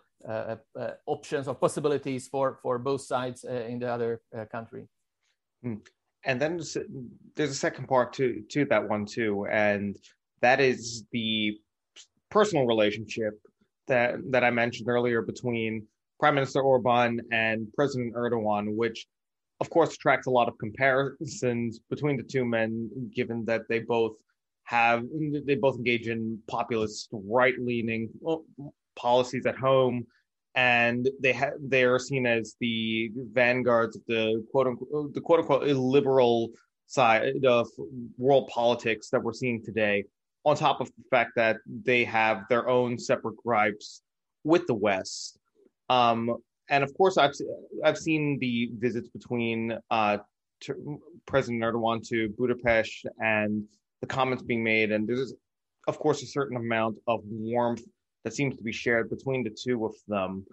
options 1.06 1.48
or 1.48 1.54
possibilities 1.54 2.28
for 2.28 2.58
for 2.62 2.78
both 2.78 3.02
sides 3.02 3.44
uh, 3.44 3.52
in 3.52 3.78
the 3.78 3.88
other 3.88 4.20
country. 4.50 4.88
Hmm. 5.62 5.76
And 6.26 6.40
then 6.40 6.60
there's 7.36 7.50
a 7.50 7.54
second 7.54 7.86
part 7.86 8.14
to 8.14 8.42
to 8.50 8.64
that 8.66 8.88
one 8.88 9.04
too, 9.04 9.46
and 9.50 9.96
that 10.40 10.60
is 10.60 11.04
the 11.12 11.58
personal 12.30 12.66
relationship 12.66 13.34
that 13.86 14.16
that 14.30 14.42
I 14.44 14.50
mentioned 14.50 14.88
earlier 14.88 15.22
between 15.22 15.86
Prime 16.20 16.34
Minister 16.34 16.60
Orban 16.60 17.20
and 17.32 17.72
President 17.74 18.14
Erdogan, 18.14 18.74
which 18.74 19.06
of 19.60 19.70
course 19.70 19.94
attracts 19.94 20.26
a 20.26 20.30
lot 20.30 20.48
of 20.48 20.58
comparisons 20.58 21.80
between 21.90 22.16
the 22.16 22.22
two 22.22 22.44
men, 22.44 22.90
given 23.14 23.44
that 23.44 23.62
they 23.68 23.80
both 23.80 24.16
have 24.64 25.04
they 25.46 25.54
both 25.54 25.76
engage 25.76 26.08
in 26.08 26.38
populist 26.48 27.08
right 27.12 27.54
leaning 27.58 28.08
policies 28.96 29.46
at 29.46 29.56
home 29.56 30.06
and 30.54 31.08
they 31.20 31.32
ha- 31.32 31.58
they 31.60 31.82
are 31.84 31.98
seen 31.98 32.26
as 32.26 32.54
the 32.60 33.10
vanguards 33.32 33.96
of 33.96 34.02
the 34.06 34.44
quote 34.50 34.66
unquote 34.66 35.14
the 35.14 35.20
quote 35.20 35.40
unquote 35.40 35.68
illiberal 35.68 36.50
side 36.86 37.44
of 37.44 37.68
world 38.18 38.48
politics 38.52 39.08
that 39.10 39.22
we're 39.22 39.32
seeing 39.32 39.62
today. 39.62 40.04
On 40.44 40.54
top 40.54 40.80
of 40.80 40.88
the 40.88 41.04
fact 41.10 41.32
that 41.36 41.56
they 41.66 42.04
have 42.04 42.42
their 42.50 42.68
own 42.68 42.98
separate 42.98 43.36
gripes 43.38 44.02
with 44.44 44.66
the 44.66 44.74
West, 44.74 45.38
um, 45.88 46.36
and 46.68 46.84
of 46.84 46.94
course, 46.96 47.16
I've 47.16 47.32
I've 47.82 47.98
seen 47.98 48.38
the 48.38 48.70
visits 48.78 49.08
between 49.08 49.76
uh, 49.90 50.18
President 51.26 51.62
Erdogan 51.62 52.06
to 52.08 52.28
Budapest 52.36 53.06
and 53.18 53.64
the 54.02 54.06
comments 54.06 54.42
being 54.42 54.62
made, 54.62 54.92
and 54.92 55.08
there's 55.08 55.34
of 55.88 55.98
course 55.98 56.22
a 56.22 56.26
certain 56.26 56.56
amount 56.58 56.98
of 57.06 57.20
warmth 57.24 57.84
that 58.24 58.34
seems 58.34 58.56
to 58.56 58.62
be 58.62 58.72
shared 58.72 59.10
between 59.10 59.44
the 59.44 59.50
two 59.50 59.84
of 59.84 59.94
them. 60.08 60.44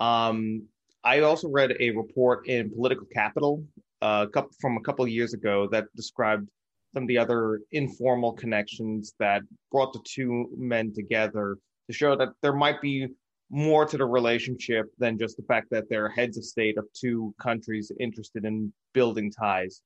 Um, 0.00 0.64
I 1.04 1.20
also 1.20 1.48
read 1.48 1.74
a 1.80 1.90
report 1.90 2.46
in 2.48 2.70
Political 2.70 3.06
Capital 3.12 3.64
uh, 4.00 4.26
from 4.60 4.76
a 4.76 4.80
couple 4.80 5.06
years 5.06 5.32
ago 5.32 5.68
that 5.72 5.86
described 5.96 6.48
some 6.94 7.04
of 7.04 7.08
the 7.08 7.18
other 7.18 7.60
informal 7.70 8.32
connections 8.32 9.14
that 9.18 9.42
brought 9.70 9.92
the 9.92 10.00
two 10.04 10.48
men 10.56 10.92
together 10.92 11.56
to 11.88 11.92
show 11.92 12.16
that 12.16 12.30
there 12.42 12.52
might 12.52 12.80
be 12.80 13.08
more 13.50 13.84
to 13.84 13.96
the 13.96 14.04
relationship 14.04 14.86
than 14.98 15.18
just 15.18 15.36
the 15.36 15.42
fact 15.44 15.68
that 15.70 15.88
they're 15.88 16.08
heads 16.08 16.36
of 16.36 16.44
state 16.44 16.78
of 16.78 16.86
two 16.94 17.34
countries 17.40 17.92
interested 18.00 18.44
in 18.44 18.72
building 18.94 19.30
ties. 19.30 19.82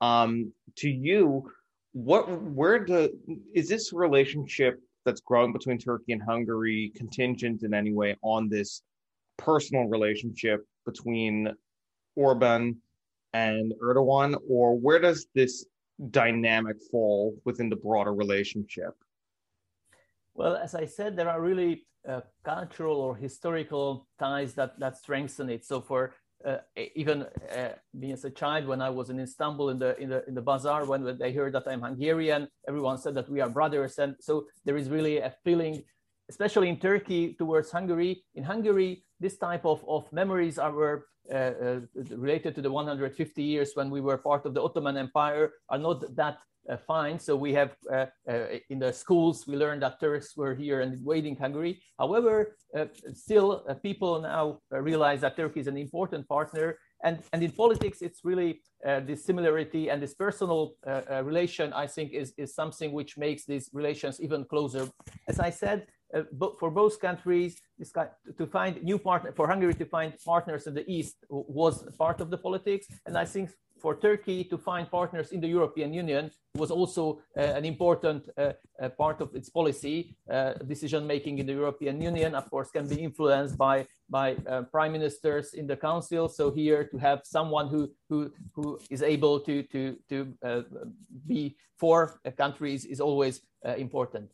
Um, 0.00 0.52
to 0.76 0.88
you, 0.88 1.50
what 1.92 2.42
where 2.42 2.84
the 2.84 3.12
is 3.54 3.68
this 3.68 3.92
relationship 3.92 4.80
that's 5.04 5.20
growing 5.20 5.52
between 5.52 5.78
Turkey 5.78 6.12
and 6.12 6.22
Hungary 6.22 6.92
contingent 6.94 7.62
in 7.62 7.74
any 7.74 7.92
way 7.92 8.16
on 8.22 8.48
this 8.48 8.82
personal 9.38 9.84
relationship 9.84 10.64
between 10.84 11.48
Orban 12.16 12.76
and 13.32 13.72
Erdogan, 13.82 14.36
or 14.48 14.78
where 14.78 14.98
does 14.98 15.26
this 15.34 15.66
dynamic 16.10 16.76
fall 16.90 17.36
within 17.44 17.68
the 17.68 17.76
broader 17.76 18.14
relationship? 18.14 18.94
Well, 20.34 20.56
as 20.56 20.74
I 20.74 20.86
said, 20.86 21.16
there 21.16 21.28
are 21.28 21.40
really 21.40 21.86
uh, 22.08 22.20
cultural 22.44 23.00
or 23.00 23.14
historical 23.14 24.08
ties 24.18 24.54
that 24.54 24.78
that 24.78 24.96
strengthen 24.96 25.50
it. 25.50 25.64
So 25.64 25.80
for 25.80 26.14
uh, 26.44 26.58
even 26.94 27.22
uh, 27.22 27.72
being 27.98 28.12
as 28.12 28.24
a 28.24 28.30
child, 28.30 28.66
when 28.66 28.80
I 28.80 28.90
was 28.90 29.10
in 29.10 29.20
Istanbul 29.20 29.70
in 29.70 29.78
the 29.78 29.98
in 29.98 30.08
the 30.08 30.26
in 30.26 30.34
the 30.34 30.40
bazaar, 30.42 30.84
when 30.84 31.18
they 31.18 31.32
heard 31.32 31.52
that 31.54 31.66
I'm 31.66 31.82
Hungarian, 31.82 32.48
everyone 32.66 32.98
said 32.98 33.14
that 33.14 33.28
we 33.28 33.40
are 33.40 33.48
brothers, 33.48 33.98
and 33.98 34.16
so 34.20 34.46
there 34.64 34.76
is 34.76 34.88
really 34.88 35.18
a 35.18 35.34
feeling, 35.44 35.82
especially 36.28 36.68
in 36.68 36.78
Turkey, 36.78 37.34
towards 37.34 37.70
Hungary. 37.70 38.24
In 38.34 38.44
Hungary, 38.44 39.04
this 39.20 39.36
type 39.36 39.64
of, 39.64 39.84
of 39.86 40.10
memories 40.12 40.58
are 40.58 40.72
were, 40.72 41.06
uh, 41.32 41.36
uh, 41.36 41.80
related 42.16 42.54
to 42.56 42.62
the 42.62 42.70
150 42.70 43.42
years 43.42 43.72
when 43.74 43.90
we 43.90 44.00
were 44.00 44.16
part 44.16 44.46
of 44.46 44.54
the 44.54 44.62
Ottoman 44.62 44.96
Empire 44.96 45.52
are 45.68 45.78
not 45.78 46.16
that 46.16 46.38
uh, 46.68 46.76
fine. 46.76 47.18
So 47.18 47.36
we 47.36 47.54
have 47.54 47.74
uh, 47.90 48.06
uh, 48.28 48.58
in 48.68 48.78
the 48.78 48.92
schools 48.92 49.46
we 49.46 49.56
learned 49.56 49.82
that 49.82 49.98
Turks 49.98 50.36
were 50.36 50.54
here 50.54 50.82
and 50.82 50.92
invading 50.92 51.36
Hungary. 51.36 51.82
However, 51.98 52.56
still 53.14 53.64
people 53.82 54.20
now 54.20 54.60
realize 54.70 55.22
that 55.22 55.36
Turkey 55.36 55.60
is 55.60 55.66
an 55.66 55.76
important 55.76 56.28
partner. 56.28 56.78
And, 57.02 57.22
and 57.32 57.42
in 57.42 57.52
politics, 57.52 58.02
it's 58.02 58.20
really 58.24 58.60
this 58.84 59.24
similarity 59.24 59.88
and 59.88 60.02
this 60.02 60.14
personal 60.14 60.74
relation, 61.22 61.72
I 61.72 61.86
think, 61.86 62.12
is, 62.12 62.34
is 62.36 62.54
something 62.54 62.92
which 62.92 63.16
makes 63.16 63.46
these 63.46 63.70
relations 63.72 64.20
even 64.20 64.44
closer. 64.44 64.88
As 65.28 65.40
I 65.40 65.50
said, 65.50 65.86
uh, 66.14 66.22
for 66.58 66.70
both 66.70 67.00
countries, 67.00 67.60
to 68.38 68.46
find 68.46 68.82
new 68.82 68.98
partner 68.98 69.32
for 69.32 69.46
Hungary 69.46 69.74
to 69.74 69.84
find 69.84 70.12
partners 70.24 70.66
in 70.66 70.74
the 70.74 70.84
east 70.90 71.16
was 71.28 71.84
part 71.98 72.20
of 72.20 72.30
the 72.30 72.38
politics, 72.38 72.86
and 73.06 73.16
I 73.16 73.24
think 73.24 73.50
for 73.80 73.96
Turkey 73.96 74.44
to 74.44 74.58
find 74.58 74.90
partners 74.90 75.32
in 75.32 75.40
the 75.40 75.48
European 75.48 75.92
Union 75.92 76.30
was 76.54 76.70
also 76.70 77.22
uh, 77.36 77.40
an 77.40 77.64
important 77.64 78.28
uh, 78.36 78.52
uh, 78.80 78.88
part 78.90 79.20
of 79.20 79.34
its 79.34 79.48
policy. 79.48 80.16
Uh, 80.28 80.52
decision 80.66 81.06
making 81.06 81.38
in 81.38 81.46
the 81.46 81.52
European 81.52 82.00
Union, 82.00 82.34
of 82.34 82.50
course, 82.50 82.70
can 82.70 82.86
be 82.86 82.96
influenced 82.96 83.56
by 83.56 83.86
by 84.08 84.34
uh, 84.34 84.62
prime 84.62 84.92
ministers 84.92 85.54
in 85.54 85.66
the 85.66 85.76
council. 85.76 86.28
So 86.28 86.50
here 86.50 86.84
to 86.84 86.98
have 86.98 87.20
someone 87.24 87.68
who 87.68 87.90
who 88.08 88.32
who 88.54 88.78
is 88.90 89.02
able 89.02 89.40
to 89.40 89.62
to 89.62 89.96
to 90.08 90.34
be 91.26 91.56
for 91.78 92.20
countries 92.36 92.84
is 92.84 93.00
always 93.00 93.40
important. 93.76 94.30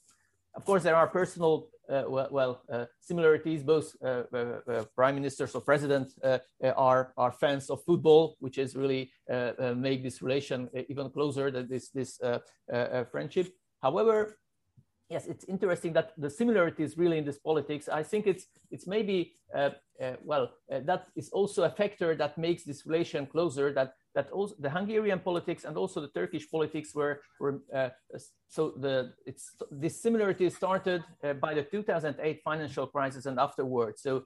Of 0.57 0.65
course, 0.65 0.83
there 0.83 0.97
are 0.97 1.07
personal 1.07 1.69
uh, 1.89 2.05
well, 2.09 2.63
uh, 2.73 2.87
similarities. 3.01 3.63
Both 3.63 3.95
uh, 4.03 4.23
uh, 4.33 4.37
uh 4.37 4.85
prime 4.95 5.15
ministers 5.15 5.55
or 5.55 5.61
presidents 5.61 6.15
uh, 6.25 6.39
are 6.77 7.13
are 7.17 7.33
fans 7.33 7.71
of 7.71 7.85
football, 7.85 8.37
which 8.41 8.59
is 8.59 8.75
really 8.75 9.13
make 9.77 10.03
this 10.03 10.23
relation 10.23 10.69
even 10.89 11.11
closer. 11.11 11.51
Than 11.51 11.69
this 11.69 11.91
this 11.91 12.19
friendship. 13.13 13.49
However, 13.83 14.39
yes, 15.09 15.27
it's 15.27 15.45
interesting 15.45 15.93
that 15.93 16.13
the 16.17 16.31
similarities 16.31 16.99
really 16.99 17.19
in 17.19 17.25
this 17.25 17.39
politics. 17.39 17.89
I 17.89 18.03
think 18.03 18.27
it's 18.27 18.47
it's 18.71 18.87
maybe 18.87 19.33
uh, 19.55 19.71
uh, 20.03 20.13
well 20.23 20.51
uh, 20.73 20.81
that 20.85 21.07
is 21.17 21.29
also 21.31 21.65
a 21.65 21.71
factor 21.71 22.15
that 22.17 22.37
makes 22.39 22.65
this 22.65 22.87
relation 22.87 23.27
closer. 23.27 23.73
That 23.73 23.95
that 24.15 24.31
also 24.31 24.55
the 24.59 24.71
Hungarian 24.71 25.21
politics 25.21 25.65
and 25.65 25.77
also 25.77 26.01
the 26.01 26.09
Turkish 26.09 26.51
politics 26.51 26.95
were 26.95 27.21
were 27.41 27.61
so 28.49 28.73
the 28.81 29.13
it's 29.27 29.53
this 29.71 30.01
similarity 30.03 30.51
started 30.51 31.05
by 31.41 31.55
the 31.55 31.63
2008 31.63 32.41
financial 32.45 32.87
crisis 32.87 33.27
and 33.27 33.39
afterwards. 33.39 34.03
So 34.03 34.25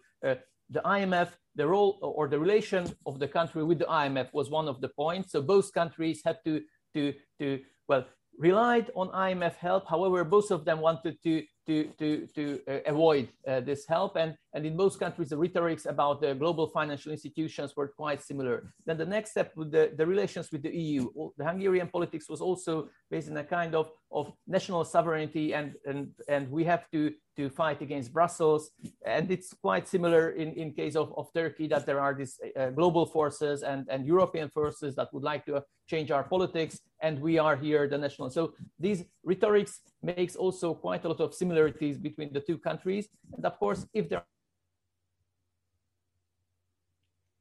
the 0.71 0.81
IMF, 0.85 1.31
the 1.57 1.67
role 1.67 1.99
or 2.01 2.29
the 2.29 2.39
relation 2.39 2.87
of 3.05 3.19
the 3.19 3.29
country 3.29 3.65
with 3.65 3.81
the 3.81 3.87
IMF 3.87 4.33
was 4.33 4.51
one 4.51 4.69
of 4.69 4.81
the 4.81 4.89
points. 4.89 5.33
So 5.33 5.43
both 5.43 5.73
countries 5.73 6.23
had 6.25 6.39
to 6.45 6.63
to 6.95 7.13
to 7.39 7.61
well 7.89 8.05
relied 8.41 8.91
on 8.97 9.09
IMF 9.11 9.57
help. 9.57 9.87
However, 9.87 10.25
both 10.25 10.51
of 10.51 10.65
them 10.65 10.81
wanted 10.81 11.23
to 11.23 11.45
to 11.67 11.85
to 11.99 12.27
to 12.35 12.61
uh, 12.67 12.79
avoid 12.87 13.29
uh, 13.47 13.61
this 13.61 13.87
help, 13.87 14.17
and 14.17 14.35
and 14.53 14.67
in 14.67 14.77
most 14.77 14.99
countries, 14.99 15.29
the 15.29 15.37
rhetorics 15.37 15.87
about 15.87 16.21
the 16.21 16.35
global 16.35 16.67
financial 16.67 17.13
institutions 17.13 17.77
were 17.77 17.89
quite 17.89 18.21
similar. 18.23 18.73
Then 18.85 18.99
the 18.99 19.07
next 19.07 19.31
step 19.31 19.53
with 19.57 19.71
the, 19.71 19.93
the 19.97 20.07
relations 20.07 20.51
with 20.51 20.63
the 20.63 20.77
EU, 20.77 21.09
the 21.37 21.45
Hungarian 21.45 21.89
politics 21.89 22.29
was 22.29 22.41
also 22.41 22.89
based 23.11 23.29
in 23.29 23.37
a 23.37 23.45
kind 23.45 23.75
of 23.75 23.91
of 24.13 24.33
national 24.49 24.85
sovereignty, 24.85 25.55
and 25.55 25.75
and 25.87 26.09
and 26.29 26.51
we 26.51 26.65
have 26.65 26.91
to 26.91 27.13
to 27.37 27.49
fight 27.49 27.81
against 27.81 28.13
Brussels. 28.13 28.71
And 29.07 29.31
it's 29.31 29.55
quite 29.55 29.87
similar 29.87 30.31
in, 30.31 30.53
in 30.55 30.73
case 30.73 30.97
of, 30.97 31.15
of 31.17 31.33
Turkey 31.33 31.69
that 31.69 31.87
there 31.87 32.01
are 32.01 32.13
these 32.13 32.39
uh, 32.59 32.71
global 32.71 33.07
forces 33.07 33.63
and, 33.63 33.87
and 33.89 34.05
European 34.05 34.51
forces 34.51 34.97
that 34.97 35.09
would 35.15 35.23
like 35.23 35.47
to 35.47 35.63
change 35.87 36.11
our 36.11 36.25
politics. 36.25 36.81
And 37.01 37.21
we 37.21 37.39
are 37.39 37.57
here, 37.57 37.89
the 37.89 37.99
national. 37.99 38.31
So 38.31 38.55
these 38.79 39.05
rhetorics 39.25 39.81
makes 40.03 40.35
also 40.37 40.75
quite 40.75 41.05
a 41.05 41.09
lot 41.09 41.21
of 41.21 41.33
similarities 41.33 41.97
between 41.99 42.33
the 42.33 42.41
two 42.41 42.59
countries. 42.59 43.09
And 43.35 43.47
of 43.47 43.59
course, 43.59 43.87
if 43.95 44.09
there 44.09 44.25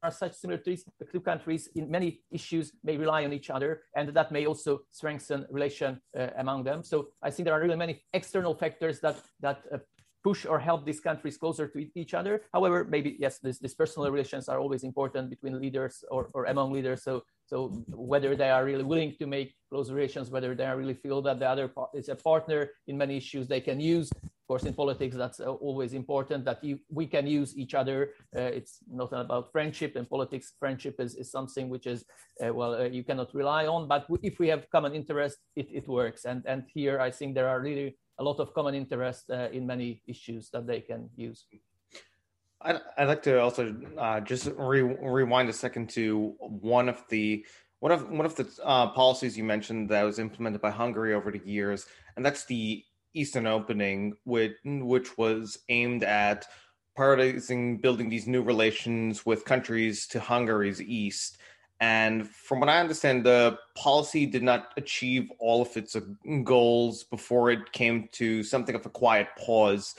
are 0.02 0.10
such 0.10 0.34
similarities, 0.34 0.84
the 0.98 1.04
two 1.04 1.20
countries 1.20 1.68
in 1.74 1.90
many 1.90 2.20
issues 2.30 2.72
may 2.82 2.96
rely 2.96 3.24
on 3.24 3.32
each 3.32 3.50
other, 3.50 3.82
and 3.94 4.08
that 4.10 4.32
may 4.32 4.46
also 4.46 4.80
strengthen 4.90 5.46
relation 5.50 6.00
uh, 6.18 6.28
among 6.38 6.64
them. 6.64 6.82
So 6.82 7.08
I 7.22 7.30
think 7.30 7.44
there 7.44 7.54
are 7.54 7.60
really 7.60 7.76
many 7.76 8.02
external 8.12 8.54
factors 8.54 9.00
that 9.00 9.16
that 9.40 9.62
uh, 9.72 9.78
push 10.22 10.44
or 10.44 10.58
help 10.58 10.84
these 10.84 11.00
countries 11.00 11.36
closer 11.36 11.66
to 11.66 11.86
each 11.94 12.14
other. 12.14 12.42
However, 12.52 12.84
maybe 12.84 13.16
yes, 13.18 13.38
these, 13.38 13.74
personal 13.74 14.10
relations 14.10 14.48
are 14.48 14.58
always 14.58 14.84
important 14.84 15.30
between 15.30 15.58
leaders 15.58 16.04
or, 16.10 16.28
or 16.34 16.44
among 16.44 16.72
leaders. 16.72 17.02
So 17.02 17.24
so 17.50 17.68
whether 17.88 18.36
they 18.36 18.48
are 18.48 18.64
really 18.64 18.84
willing 18.84 19.12
to 19.18 19.26
make 19.26 19.56
close 19.70 19.90
relations, 19.90 20.30
whether 20.30 20.54
they 20.54 20.66
really 20.66 20.94
feel 20.94 21.20
that 21.22 21.40
the 21.40 21.48
other 21.48 21.68
is 21.92 22.08
a 22.08 22.14
partner 22.14 22.70
in 22.86 22.96
many 22.96 23.16
issues 23.16 23.48
they 23.48 23.60
can 23.60 23.80
use. 23.80 24.08
Of 24.12 24.46
course, 24.46 24.62
in 24.62 24.72
politics, 24.72 25.16
that's 25.16 25.40
uh, 25.40 25.50
always 25.68 25.92
important 25.92 26.44
that 26.44 26.62
you, 26.62 26.78
we 26.88 27.06
can 27.08 27.26
use 27.26 27.58
each 27.58 27.74
other. 27.74 28.10
Uh, 28.36 28.42
it's 28.58 28.78
not 28.88 29.12
about 29.12 29.50
friendship 29.50 29.96
and 29.96 30.08
politics. 30.08 30.52
Friendship 30.60 31.00
is, 31.00 31.16
is 31.16 31.32
something 31.32 31.68
which 31.68 31.88
is, 31.88 32.04
uh, 32.40 32.54
well, 32.54 32.74
uh, 32.74 32.84
you 32.84 33.02
cannot 33.02 33.34
rely 33.34 33.66
on. 33.66 33.88
But 33.88 34.06
if 34.22 34.38
we 34.38 34.46
have 34.46 34.70
common 34.70 34.94
interest, 34.94 35.38
it, 35.56 35.66
it 35.72 35.88
works. 35.88 36.26
And, 36.26 36.44
and 36.46 36.62
here, 36.72 37.00
I 37.00 37.10
think 37.10 37.34
there 37.34 37.48
are 37.48 37.60
really 37.60 37.96
a 38.20 38.22
lot 38.22 38.38
of 38.38 38.54
common 38.54 38.76
interest 38.76 39.28
uh, 39.30 39.48
in 39.50 39.66
many 39.66 40.02
issues 40.06 40.50
that 40.50 40.68
they 40.68 40.80
can 40.82 41.10
use. 41.16 41.46
I'd, 42.62 42.80
I'd 42.98 43.08
like 43.08 43.22
to 43.22 43.40
also 43.40 43.74
uh, 43.96 44.20
just 44.20 44.48
re- 44.56 44.82
rewind 44.82 45.48
a 45.48 45.52
second 45.52 45.88
to 45.90 46.34
one 46.38 46.88
of 46.88 47.02
the 47.08 47.44
one 47.80 47.92
of 47.92 48.10
one 48.10 48.26
of 48.26 48.34
the 48.36 48.46
uh, 48.62 48.88
policies 48.88 49.36
you 49.36 49.44
mentioned 49.44 49.88
that 49.88 50.02
was 50.02 50.18
implemented 50.18 50.60
by 50.60 50.70
Hungary 50.70 51.14
over 51.14 51.30
the 51.30 51.40
years, 51.44 51.86
and 52.16 52.24
that's 52.24 52.44
the 52.44 52.84
Eastern 53.14 53.46
Opening, 53.46 54.14
which 54.24 54.52
which 54.64 55.16
was 55.16 55.58
aimed 55.70 56.04
at 56.04 56.46
prioritizing 56.98 57.80
building 57.80 58.10
these 58.10 58.26
new 58.26 58.42
relations 58.42 59.24
with 59.24 59.44
countries 59.44 60.06
to 60.08 60.20
Hungary's 60.20 60.82
east. 60.82 61.38
And 61.82 62.28
from 62.28 62.60
what 62.60 62.68
I 62.68 62.78
understand, 62.78 63.24
the 63.24 63.58
policy 63.74 64.26
did 64.26 64.42
not 64.42 64.74
achieve 64.76 65.30
all 65.38 65.62
of 65.62 65.74
its 65.78 65.96
goals 66.44 67.04
before 67.04 67.50
it 67.50 67.72
came 67.72 68.08
to 68.12 68.42
something 68.42 68.74
of 68.74 68.84
a 68.84 68.90
quiet 68.90 69.28
pause 69.38 69.94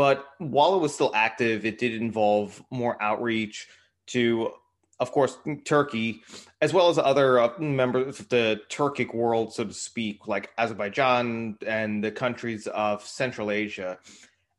But 0.00 0.24
while 0.38 0.76
it 0.76 0.78
was 0.78 0.94
still 0.94 1.10
active, 1.14 1.66
it 1.66 1.76
did 1.76 1.92
involve 1.92 2.62
more 2.70 2.96
outreach 3.02 3.68
to, 4.06 4.50
of 4.98 5.12
course, 5.12 5.36
Turkey, 5.66 6.22
as 6.62 6.72
well 6.72 6.88
as 6.88 6.96
other 6.96 7.38
uh, 7.38 7.58
members 7.58 8.18
of 8.18 8.30
the 8.30 8.62
Turkic 8.70 9.12
world, 9.12 9.52
so 9.52 9.64
to 9.64 9.74
speak, 9.74 10.26
like 10.26 10.52
Azerbaijan 10.56 11.58
and 11.66 12.02
the 12.02 12.10
countries 12.10 12.66
of 12.68 13.04
Central 13.04 13.50
Asia. 13.50 13.98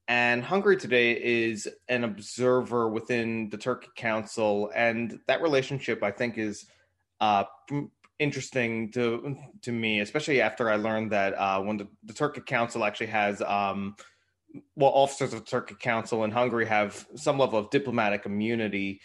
And 0.07 0.43
Hungary 0.43 0.77
today 0.77 1.13
is 1.13 1.67
an 1.89 2.03
observer 2.03 2.87
within 2.87 3.49
the 3.49 3.57
Turkic 3.57 3.95
Council, 3.95 4.69
and 4.75 5.21
that 5.25 5.41
relationship, 5.41 6.03
I 6.03 6.11
think, 6.11 6.37
is 6.37 6.67
uh, 7.19 7.45
interesting 8.19 8.91
to 8.91 9.35
to 9.63 9.71
me, 9.71 10.01
especially 10.01 10.39
after 10.39 10.69
I 10.69 10.75
learned 10.75 11.11
that 11.13 11.33
uh, 11.33 11.59
when 11.61 11.77
the, 11.77 11.87
the 12.03 12.13
Turkic 12.13 12.45
Council 12.45 12.85
actually 12.85 13.07
has, 13.07 13.41
um, 13.41 13.95
well, 14.75 14.91
officers 14.91 15.33
of 15.33 15.45
the 15.45 15.51
Turkic 15.51 15.79
Council 15.79 16.23
in 16.23 16.31
Hungary 16.31 16.65
have 16.65 17.07
some 17.15 17.39
level 17.39 17.59
of 17.59 17.69
diplomatic 17.69 18.25
immunity, 18.25 19.01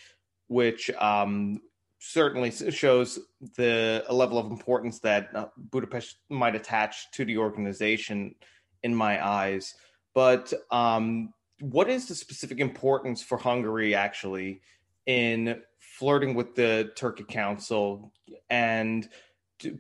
which 0.49 0.91
um, 0.91 1.61
certainly 1.99 2.51
shows 2.51 3.19
the 3.57 4.05
level 4.11 4.39
of 4.39 4.51
importance 4.51 5.01
that 5.01 5.35
uh, 5.35 5.47
Budapest 5.57 6.17
might 6.29 6.55
attach 6.55 7.11
to 7.13 7.25
the 7.25 7.39
organization, 7.39 8.35
in 8.83 8.95
my 8.95 9.25
eyes. 9.25 9.75
But 10.15 10.53
um, 10.71 11.35
what 11.61 11.91
is 11.91 12.07
the 12.07 12.15
specific 12.15 12.61
importance 12.61 13.23
for 13.23 13.37
Hungary 13.37 13.95
actually 13.95 14.61
in 15.07 15.61
flirting 15.79 16.35
with 16.35 16.55
the 16.55 16.93
Turkic 16.97 17.29
Council 17.29 18.13
and 18.49 19.09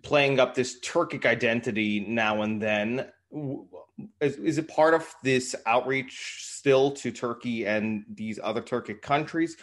playing 0.02 0.40
up 0.40 0.54
this 0.54 0.80
Turkic 0.80 1.25
identity 1.25 2.00
now 2.00 2.42
and 2.42 2.61
then? 2.61 3.06
Is, 4.21 4.37
is 4.37 4.59
it 4.59 4.69
part 4.69 4.95
of 4.95 5.15
this 5.23 5.55
outreach 5.65 6.45
still 6.45 6.91
to 6.93 7.11
Turkey 7.11 7.67
and 7.67 8.05
these 8.12 8.38
other 8.43 8.62
Turkic 8.62 9.03
countries? 9.03 9.57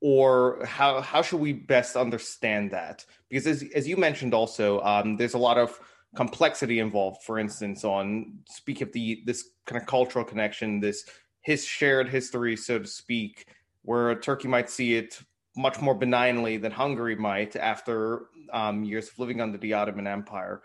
Or 0.00 0.64
how 0.64 1.00
how 1.00 1.22
should 1.22 1.40
we 1.40 1.52
best 1.52 1.96
understand 1.96 2.70
that? 2.70 3.04
Because 3.28 3.46
as 3.46 3.64
as 3.74 3.88
you 3.88 3.96
mentioned, 3.96 4.32
also 4.32 4.80
um, 4.82 5.16
there's 5.16 5.34
a 5.34 5.38
lot 5.38 5.58
of 5.58 5.80
complexity 6.16 6.78
involved 6.80 7.22
for 7.22 7.38
instance 7.38 7.84
on 7.84 8.38
speak 8.46 8.80
of 8.80 8.92
the 8.92 9.22
this 9.26 9.50
kind 9.66 9.80
of 9.80 9.86
cultural 9.86 10.24
connection 10.24 10.80
this 10.80 11.04
his 11.42 11.64
shared 11.64 12.08
history 12.08 12.56
so 12.56 12.78
to 12.78 12.86
speak 12.86 13.46
where 13.82 14.18
turkey 14.18 14.48
might 14.48 14.70
see 14.70 14.94
it 14.94 15.20
much 15.56 15.80
more 15.80 15.94
benignly 15.94 16.56
than 16.56 16.72
hungary 16.72 17.14
might 17.14 17.56
after 17.56 18.26
um, 18.52 18.84
years 18.84 19.08
of 19.08 19.18
living 19.18 19.40
under 19.40 19.58
the 19.58 19.74
ottoman 19.74 20.06
empire 20.06 20.62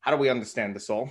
how 0.00 0.10
do 0.10 0.16
we 0.16 0.28
understand 0.28 0.74
this 0.74 0.90
all 0.90 1.10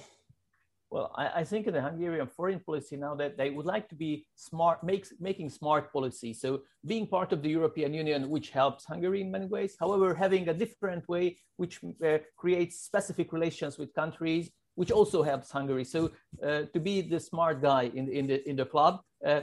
well, 0.91 1.12
I, 1.15 1.41
I, 1.41 1.43
think 1.43 1.67
in 1.67 1.74
the 1.74 1.81
Hungarian 1.81 2.27
foreign 2.27 2.60
policy 2.60 2.98
now 2.98 3.13
that 3.15 3.38
they 3.38 3.51
would 3.51 3.65
like 3.65 3.88
to 3.89 3.96
be 3.96 4.25
smart, 4.36 4.84
makes, 4.84 5.13
making 5.19 5.50
smart 5.51 5.93
policy. 5.93 6.34
So 6.34 6.62
being 6.86 7.05
part 7.05 7.31
of 7.31 7.43
the 7.43 7.50
European 7.50 7.93
Union, 7.93 8.29
which 8.29 8.50
helps 8.50 8.86
Hungary 8.86 9.22
in 9.22 9.29
many 9.29 9.46
ways. 9.46 9.75
However, 9.79 10.15
having 10.15 10.50
a 10.50 10.53
different 10.53 11.08
way, 11.08 11.38
which 11.58 11.79
uh, 12.03 12.17
creates 12.38 12.81
specific 12.81 13.31
relations 13.31 13.77
with 13.77 13.93
countries, 13.93 14.50
which 14.75 14.91
also 14.91 15.22
helps 15.22 15.51
Hungary. 15.51 15.84
So 15.84 16.12
uh, 16.43 16.63
to 16.74 16.79
be 16.79 17.01
the 17.01 17.19
smart 17.19 17.62
guy 17.62 17.91
in, 17.93 18.10
in 18.10 18.27
the 18.27 18.50
in 18.50 18.55
the 18.55 18.65
club. 18.65 19.01
Uh, 19.25 19.41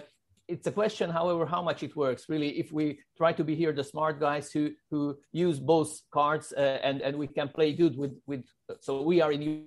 it's 0.48 0.68
a 0.68 0.70
question, 0.70 1.10
however, 1.10 1.44
how 1.44 1.60
much 1.60 1.82
it 1.82 1.96
works. 1.96 2.28
Really, 2.28 2.50
if 2.50 2.70
we 2.70 3.00
try 3.16 3.32
to 3.32 3.42
be 3.42 3.56
here 3.56 3.72
the 3.72 3.82
smart 3.82 4.20
guys 4.20 4.52
who 4.52 4.70
who 4.90 5.18
use 5.32 5.58
both 5.58 6.00
cards 6.12 6.52
uh, 6.56 6.78
and 6.82 7.02
and 7.02 7.16
we 7.16 7.26
can 7.26 7.48
play 7.48 7.72
good 7.72 7.96
with 7.96 8.14
with. 8.26 8.44
So 8.80 9.02
we 9.02 9.20
are 9.20 9.32
in 9.32 9.66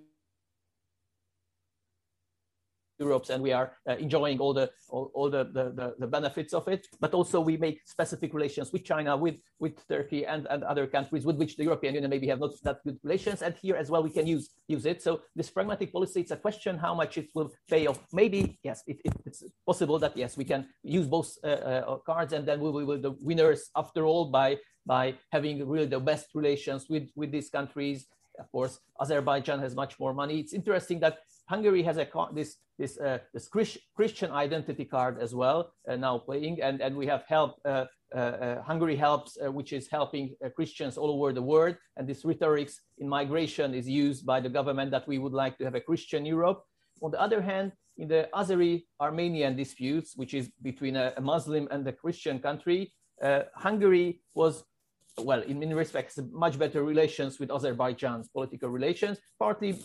Europe 2.99 3.25
and 3.29 3.41
we 3.41 3.51
are 3.51 3.71
uh, 3.87 3.95
enjoying 3.95 4.39
all 4.39 4.53
the 4.53 4.69
all, 4.89 5.11
all 5.13 5.29
the, 5.29 5.45
the, 5.45 5.95
the, 5.97 6.07
benefits 6.07 6.53
of 6.53 6.67
it. 6.67 6.87
But 6.99 7.13
also 7.13 7.39
we 7.39 7.57
make 7.57 7.81
specific 7.85 8.33
relations 8.33 8.71
with 8.73 8.83
China, 8.83 9.15
with 9.15 9.37
with 9.59 9.75
Turkey 9.87 10.25
and, 10.25 10.47
and 10.49 10.63
other 10.63 10.85
countries 10.87 11.25
with 11.25 11.37
which 11.37 11.57
the 11.57 11.63
European 11.63 11.93
Union 11.95 12.09
maybe 12.09 12.27
have 12.27 12.39
not 12.39 12.51
that 12.63 12.83
good 12.83 12.99
relations. 13.03 13.41
And 13.41 13.55
here 13.61 13.75
as 13.75 13.89
well 13.89 14.03
we 14.03 14.09
can 14.09 14.27
use 14.27 14.49
use 14.67 14.85
it. 14.85 15.01
So 15.01 15.21
this 15.35 15.49
pragmatic 15.49 15.91
policy, 15.93 16.21
it's 16.21 16.31
a 16.31 16.37
question 16.37 16.77
how 16.77 16.93
much 16.93 17.17
it 17.17 17.29
will 17.33 17.51
pay 17.69 17.87
off. 17.87 17.99
Maybe 18.11 18.59
yes, 18.63 18.83
it, 18.87 18.99
it, 19.05 19.13
it's 19.25 19.43
possible 19.65 19.99
that 19.99 20.17
yes 20.17 20.37
we 20.37 20.45
can 20.45 20.67
use 20.83 21.07
both 21.07 21.37
uh, 21.43 21.47
uh, 21.47 21.97
cards 22.05 22.33
and 22.33 22.45
then 22.47 22.59
we 22.59 22.69
will 22.69 22.95
be 22.95 23.01
the 23.01 23.15
winners 23.21 23.69
after 23.75 24.05
all 24.05 24.25
by 24.25 24.57
by 24.85 25.13
having 25.31 25.67
really 25.67 25.85
the 25.85 25.99
best 25.99 26.27
relations 26.33 26.87
with 26.89 27.09
with 27.15 27.31
these 27.31 27.49
countries 27.49 28.07
of 28.39 28.51
course, 28.51 28.79
Azerbaijan 28.99 29.59
has 29.59 29.75
much 29.75 29.99
more 29.99 30.13
money. 30.13 30.39
It's 30.39 30.53
interesting 30.53 30.99
that 31.01 31.19
Hungary 31.49 31.81
has 31.81 31.97
a 31.97 32.07
this 32.31 32.57
this 32.77 32.99
uh, 32.99 33.17
this 33.33 33.49
Christian 33.95 34.31
identity 34.31 34.85
card 34.85 35.19
as 35.19 35.33
well 35.33 35.73
uh, 35.89 35.95
now 35.95 36.19
playing, 36.19 36.61
and 36.61 36.79
and 36.81 36.95
we 36.95 37.07
have 37.07 37.23
help. 37.27 37.51
Uh, 37.65 37.85
uh, 38.15 38.17
uh 38.17 38.61
Hungary 38.63 38.95
helps, 38.95 39.37
which 39.57 39.71
is 39.73 39.87
helping 39.97 40.35
Christians 40.55 40.97
all 40.97 41.11
over 41.11 41.33
the 41.33 41.47
world, 41.53 41.75
and 41.97 42.07
this 42.07 42.25
rhetoric 42.25 42.69
in 42.97 43.07
migration 43.07 43.73
is 43.73 43.87
used 43.87 44.25
by 44.25 44.39
the 44.39 44.49
government 44.49 44.91
that 44.91 45.07
we 45.07 45.17
would 45.19 45.33
like 45.33 45.57
to 45.57 45.63
have 45.65 45.75
a 45.75 45.81
Christian 45.89 46.25
Europe. 46.25 46.59
On 47.01 47.11
the 47.11 47.21
other 47.21 47.41
hand, 47.41 47.71
in 47.97 48.07
the 48.07 48.29
Azeri-Armenian 48.33 49.55
disputes, 49.55 50.15
which 50.15 50.33
is 50.33 50.49
between 50.61 50.95
a, 50.95 51.13
a 51.17 51.21
Muslim 51.21 51.67
and 51.71 51.87
a 51.87 51.93
Christian 51.93 52.39
country, 52.39 52.91
Hungary 53.55 54.21
was 54.33 54.63
well, 55.21 55.41
in 55.41 55.59
many 55.59 55.73
respects, 55.73 56.19
much 56.31 56.57
better 56.57 56.83
relations 56.83 57.39
with 57.39 57.51
Azerbaijan's 57.51 58.29
political 58.29 58.69
relations, 58.69 59.17
partly 59.37 59.77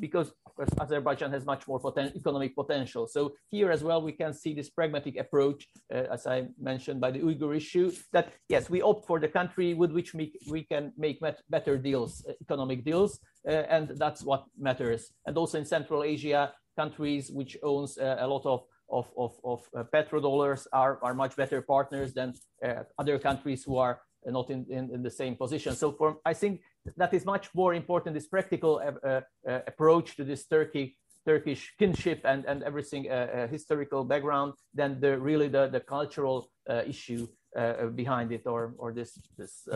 because 0.00 0.32
of 0.46 0.56
course, 0.56 0.68
Azerbaijan 0.80 1.30
has 1.32 1.46
much 1.46 1.66
more 1.66 1.80
poten- 1.80 2.14
economic 2.14 2.54
potential. 2.54 3.06
So 3.06 3.32
here 3.50 3.70
as 3.70 3.82
well, 3.82 4.02
we 4.02 4.12
can 4.12 4.34
see 4.34 4.52
this 4.52 4.68
pragmatic 4.68 5.16
approach, 5.16 5.66
uh, 5.94 6.04
as 6.12 6.26
I 6.26 6.48
mentioned, 6.60 7.00
by 7.00 7.10
the 7.10 7.20
Uyghur 7.20 7.56
issue, 7.56 7.90
that 8.12 8.32
yes, 8.48 8.68
we 8.68 8.82
opt 8.82 9.06
for 9.06 9.18
the 9.18 9.28
country 9.28 9.72
with 9.72 9.92
which 9.92 10.12
we, 10.12 10.38
we 10.50 10.64
can 10.64 10.92
make 10.98 11.20
better 11.48 11.78
deals, 11.78 12.24
uh, 12.28 12.32
economic 12.42 12.84
deals, 12.84 13.18
uh, 13.48 13.52
and 13.52 13.88
that's 13.96 14.22
what 14.22 14.44
matters. 14.58 15.10
And 15.26 15.36
also 15.38 15.58
in 15.58 15.64
Central 15.64 16.02
Asia, 16.04 16.52
countries 16.76 17.30
which 17.30 17.56
owns 17.62 17.98
uh, 17.98 18.16
a 18.18 18.26
lot 18.26 18.44
of 18.44 18.64
of, 18.90 19.10
of, 19.16 19.32
of 19.42 19.66
uh, 19.74 19.84
petrodollars 19.84 20.66
are, 20.72 20.98
are 21.02 21.14
much 21.14 21.34
better 21.34 21.62
partners 21.62 22.12
than 22.12 22.34
uh, 22.62 22.82
other 22.98 23.18
countries 23.18 23.64
who 23.64 23.78
are 23.78 24.02
not 24.26 24.50
in, 24.50 24.66
in, 24.68 24.90
in, 24.94 25.02
the 25.02 25.10
same 25.10 25.36
position. 25.36 25.74
So 25.74 25.92
for 25.92 26.18
I 26.24 26.34
think 26.34 26.60
that 26.96 27.12
is 27.14 27.24
much 27.24 27.48
more 27.54 27.74
important, 27.74 28.14
this 28.14 28.28
practical 28.28 28.80
uh, 28.80 29.08
uh, 29.08 29.60
approach 29.66 30.16
to 30.16 30.24
this 30.24 30.46
Turkey, 30.46 30.96
Turkish 31.26 31.74
kinship 31.78 32.20
and, 32.24 32.44
and 32.44 32.62
everything, 32.62 33.10
uh, 33.10 33.14
uh 33.14 33.46
historical 33.48 34.04
background, 34.04 34.54
than 34.74 35.00
the 35.00 35.18
really 35.18 35.48
the, 35.48 35.68
the 35.68 35.80
cultural 35.80 36.50
uh, 36.68 36.82
issue 36.86 37.26
uh, 37.56 37.86
behind 37.86 38.32
it 38.32 38.42
or, 38.46 38.74
or 38.78 38.92
this, 38.92 39.18
this 39.36 39.68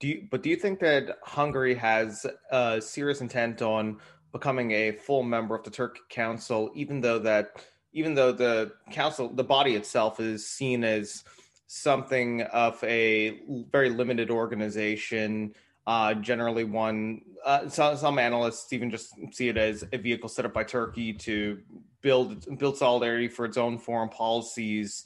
do 0.00 0.08
you, 0.08 0.28
but 0.30 0.42
do 0.42 0.50
you 0.50 0.56
think 0.56 0.80
that 0.80 1.18
Hungary 1.22 1.74
has 1.76 2.26
a 2.50 2.80
serious 2.80 3.20
intent 3.22 3.62
on 3.62 4.00
becoming 4.32 4.72
a 4.72 4.92
full 4.92 5.22
member 5.22 5.54
of 5.54 5.62
the 5.62 5.70
Turkic 5.70 6.08
Council, 6.10 6.70
even 6.74 7.00
though 7.00 7.20
that 7.20 7.64
even 7.94 8.12
though 8.14 8.32
the 8.32 8.72
council, 8.90 9.28
the 9.28 9.44
body 9.44 9.76
itself, 9.76 10.18
is 10.18 10.46
seen 10.46 10.82
as 10.82 11.24
something 11.66 12.42
of 12.42 12.82
a 12.84 13.40
very 13.70 13.90
limited 13.90 14.30
organization. 14.30 15.54
Uh, 15.86 16.14
generally, 16.14 16.64
one 16.64 17.20
uh, 17.44 17.68
some, 17.68 17.96
some 17.96 18.18
analysts 18.18 18.72
even 18.72 18.90
just 18.90 19.14
see 19.32 19.48
it 19.48 19.58
as 19.58 19.84
a 19.92 19.98
vehicle 19.98 20.28
set 20.28 20.46
up 20.46 20.54
by 20.54 20.64
Turkey 20.64 21.12
to 21.12 21.58
build 22.00 22.58
build 22.58 22.76
solidarity 22.76 23.28
for 23.28 23.44
its 23.44 23.58
own 23.58 23.78
foreign 23.78 24.08
policies, 24.08 25.04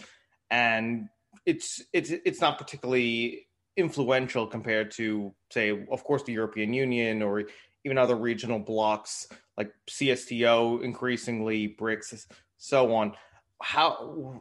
and 0.50 1.08
it's 1.46 1.82
it's 1.92 2.10
it's 2.10 2.40
not 2.40 2.58
particularly 2.58 3.48
influential 3.78 4.46
compared 4.46 4.90
to, 4.90 5.32
say, 5.50 5.86
of 5.90 6.02
course, 6.02 6.24
the 6.24 6.32
European 6.32 6.74
Union 6.74 7.22
or 7.22 7.44
even 7.84 7.96
other 7.96 8.16
regional 8.16 8.58
blocks 8.58 9.28
like 9.56 9.72
CSTO, 9.88 10.82
increasingly 10.82 11.76
BRICS, 11.80 12.26
so 12.58 12.94
on 12.94 13.14
how 13.60 14.40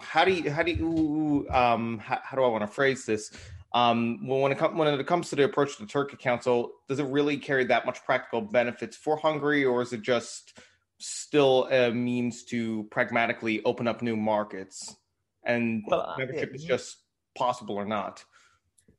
how 0.00 0.24
do 0.24 0.32
you 0.32 0.50
how 0.50 0.62
do 0.62 0.72
you 0.72 1.46
um 1.50 1.98
how, 1.98 2.18
how 2.22 2.36
do 2.36 2.42
I 2.42 2.48
want 2.48 2.62
to 2.62 2.66
phrase 2.66 3.04
this? 3.04 3.30
Um, 3.72 4.26
when 4.26 4.52
it 4.52 4.58
comes 4.58 4.76
when 4.78 4.88
it 4.88 5.06
comes 5.06 5.30
to 5.30 5.36
the 5.36 5.44
approach 5.44 5.76
to 5.76 5.84
the 5.84 5.92
Turkic 5.92 6.20
Council, 6.20 6.72
does 6.88 6.98
it 6.98 7.04
really 7.04 7.36
carry 7.36 7.64
that 7.64 7.84
much 7.86 8.04
practical 8.04 8.40
benefits 8.40 8.96
for 8.96 9.16
Hungary, 9.16 9.64
or 9.64 9.82
is 9.82 9.92
it 9.92 10.02
just 10.02 10.58
still 10.98 11.66
a 11.70 11.90
means 11.90 12.44
to 12.44 12.84
pragmatically 12.90 13.62
open 13.64 13.88
up 13.88 14.00
new 14.00 14.16
markets? 14.16 14.96
And 15.44 15.82
well, 15.88 16.02
uh, 16.02 16.14
membership 16.16 16.54
is 16.54 16.64
just 16.64 16.98
possible 17.36 17.74
or 17.74 17.84
not. 17.84 18.24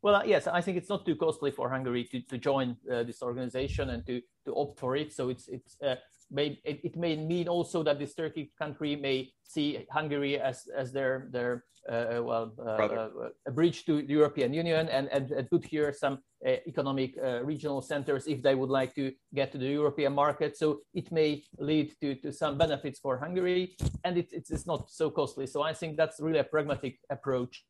Well, 0.01 0.15
uh, 0.15 0.23
yes, 0.23 0.45
I 0.45 0.61
think 0.61 0.77
it's 0.77 0.89
not 0.89 1.03
too 1.03 1.15
costly 1.15 1.49
for 1.49 1.67
Hungary 1.69 2.03
to, 2.11 2.21
to 2.21 2.37
join 2.37 2.77
uh, 2.91 3.03
this 3.03 3.23
organization 3.23 3.89
and 3.89 4.05
to, 4.05 4.21
to 4.45 4.53
opt 4.53 4.77
for 4.77 4.95
it. 4.95 5.11
So 5.11 5.29
it's 5.29 5.47
it's 5.47 5.81
uh, 5.81 5.95
may 6.31 6.59
it, 6.63 6.79
it, 6.83 6.95
may 6.95 7.15
mean 7.15 7.47
also 7.47 7.83
that 7.83 7.99
this 7.99 8.13
Turkey 8.13 8.51
country 8.57 8.95
may 8.95 9.31
see 9.43 9.85
Hungary 9.91 10.39
as 10.39 10.67
as 10.75 10.91
their 10.91 11.27
their 11.31 11.63
uh, 11.89 12.21
well 12.23 12.53
uh, 12.59 13.29
a 13.47 13.51
bridge 13.51 13.85
to 13.85 14.01
the 14.01 14.13
European 14.13 14.53
Union 14.53 14.87
and 14.89 15.07
and, 15.09 15.31
and 15.31 15.49
put 15.49 15.65
here 15.65 15.93
some 15.93 16.19
uh, 16.45 16.57
economic 16.67 17.15
uh, 17.23 17.43
regional 17.43 17.81
centers 17.81 18.27
if 18.27 18.41
they 18.41 18.55
would 18.55 18.69
like 18.69 18.93
to 18.95 19.11
get 19.33 19.51
to 19.51 19.57
the 19.57 19.65
European 19.65 20.13
market. 20.13 20.57
So 20.57 20.81
it 20.93 21.11
may 21.11 21.43
lead 21.57 21.93
to, 22.01 22.15
to 22.15 22.31
some 22.31 22.57
benefits 22.57 22.99
for 22.99 23.17
Hungary, 23.17 23.75
and 24.03 24.17
it, 24.17 24.29
it's, 24.31 24.51
it's 24.51 24.67
not 24.67 24.89
so 24.89 25.09
costly. 25.09 25.47
So 25.47 25.61
I 25.61 25.73
think 25.73 25.97
that's 25.97 26.19
really 26.19 26.39
a 26.39 26.43
pragmatic 26.43 26.99
approach 27.09 27.63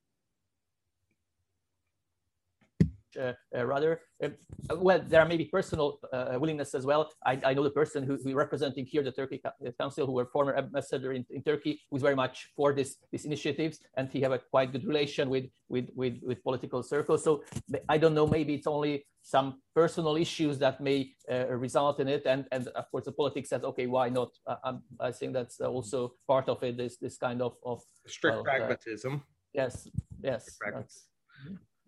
uh, 2.81 2.85
uh, 2.85 3.04
rather. 3.53 4.01
Uh, 4.23 4.29
well, 4.77 5.01
there 5.05 5.21
are 5.21 5.27
maybe 5.27 5.45
personal 5.45 5.99
willingness 6.39 6.73
as 6.73 6.85
well. 6.85 7.09
I, 7.25 7.39
I 7.43 7.53
know 7.53 7.63
the 7.63 7.69
person 7.69 8.03
who, 8.03 8.17
who 8.23 8.33
representing 8.33 8.85
here 8.85 9.03
the 9.03 9.11
Turkic 9.11 9.41
Council, 9.79 10.05
who 10.05 10.13
were 10.13 10.25
former 10.25 10.55
ambassador 10.55 11.13
in, 11.13 11.25
in 11.29 11.43
Turkey, 11.43 11.81
who's 11.89 12.01
very 12.01 12.15
much 12.15 12.49
for 12.55 12.73
this 12.73 12.97
these 13.11 13.25
initiatives, 13.25 13.79
and 13.97 14.09
he 14.09 14.21
have 14.21 14.31
a 14.31 14.39
quite 14.39 14.71
good 14.71 14.85
relation 14.85 15.29
with 15.29 15.45
with 15.69 15.89
with, 15.95 16.19
with 16.23 16.43
political 16.43 16.83
circles. 16.83 17.23
So 17.23 17.43
I 17.89 17.97
don't 17.97 18.13
know. 18.13 18.27
Maybe 18.27 18.53
it's 18.53 18.67
only 18.67 19.05
some 19.25 19.59
personal 19.73 20.15
issues 20.15 20.59
that 20.59 20.79
may 20.79 21.11
uh, 21.31 21.47
result 21.47 21.99
in 21.99 22.07
it 22.07 22.23
and 22.27 22.45
and 22.51 22.67
of 22.67 22.89
course 22.91 23.05
the 23.05 23.11
politics 23.11 23.49
says 23.49 23.63
okay 23.63 23.87
why 23.87 24.07
not 24.07 24.29
uh, 24.45 24.73
i 24.99 25.11
think 25.11 25.33
that's 25.33 25.59
also 25.59 26.13
part 26.27 26.47
of 26.47 26.61
it 26.61 26.77
this 26.77 26.97
this 26.97 27.17
kind 27.17 27.41
of 27.41 27.55
of 27.65 27.81
strict 28.05 28.43
pragmatism 28.43 29.13
uh, 29.15 29.19
yes 29.53 29.87
yes 30.21 30.59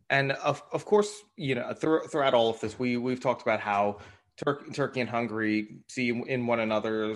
and 0.09 0.31
of 0.33 0.61
of 0.71 0.85
course, 0.85 1.11
you 1.35 1.55
know, 1.55 1.73
th- 1.73 2.09
throughout 2.11 2.33
all 2.33 2.49
of 2.49 2.59
this, 2.59 2.77
we 2.79 2.97
we've 2.97 3.19
talked 3.19 3.41
about 3.41 3.59
how 3.59 3.97
Tur- 4.37 4.63
Turkey 4.73 5.01
and 5.01 5.09
Hungary 5.09 5.79
see 5.87 6.09
in 6.09 6.47
one 6.47 6.59
another 6.59 7.15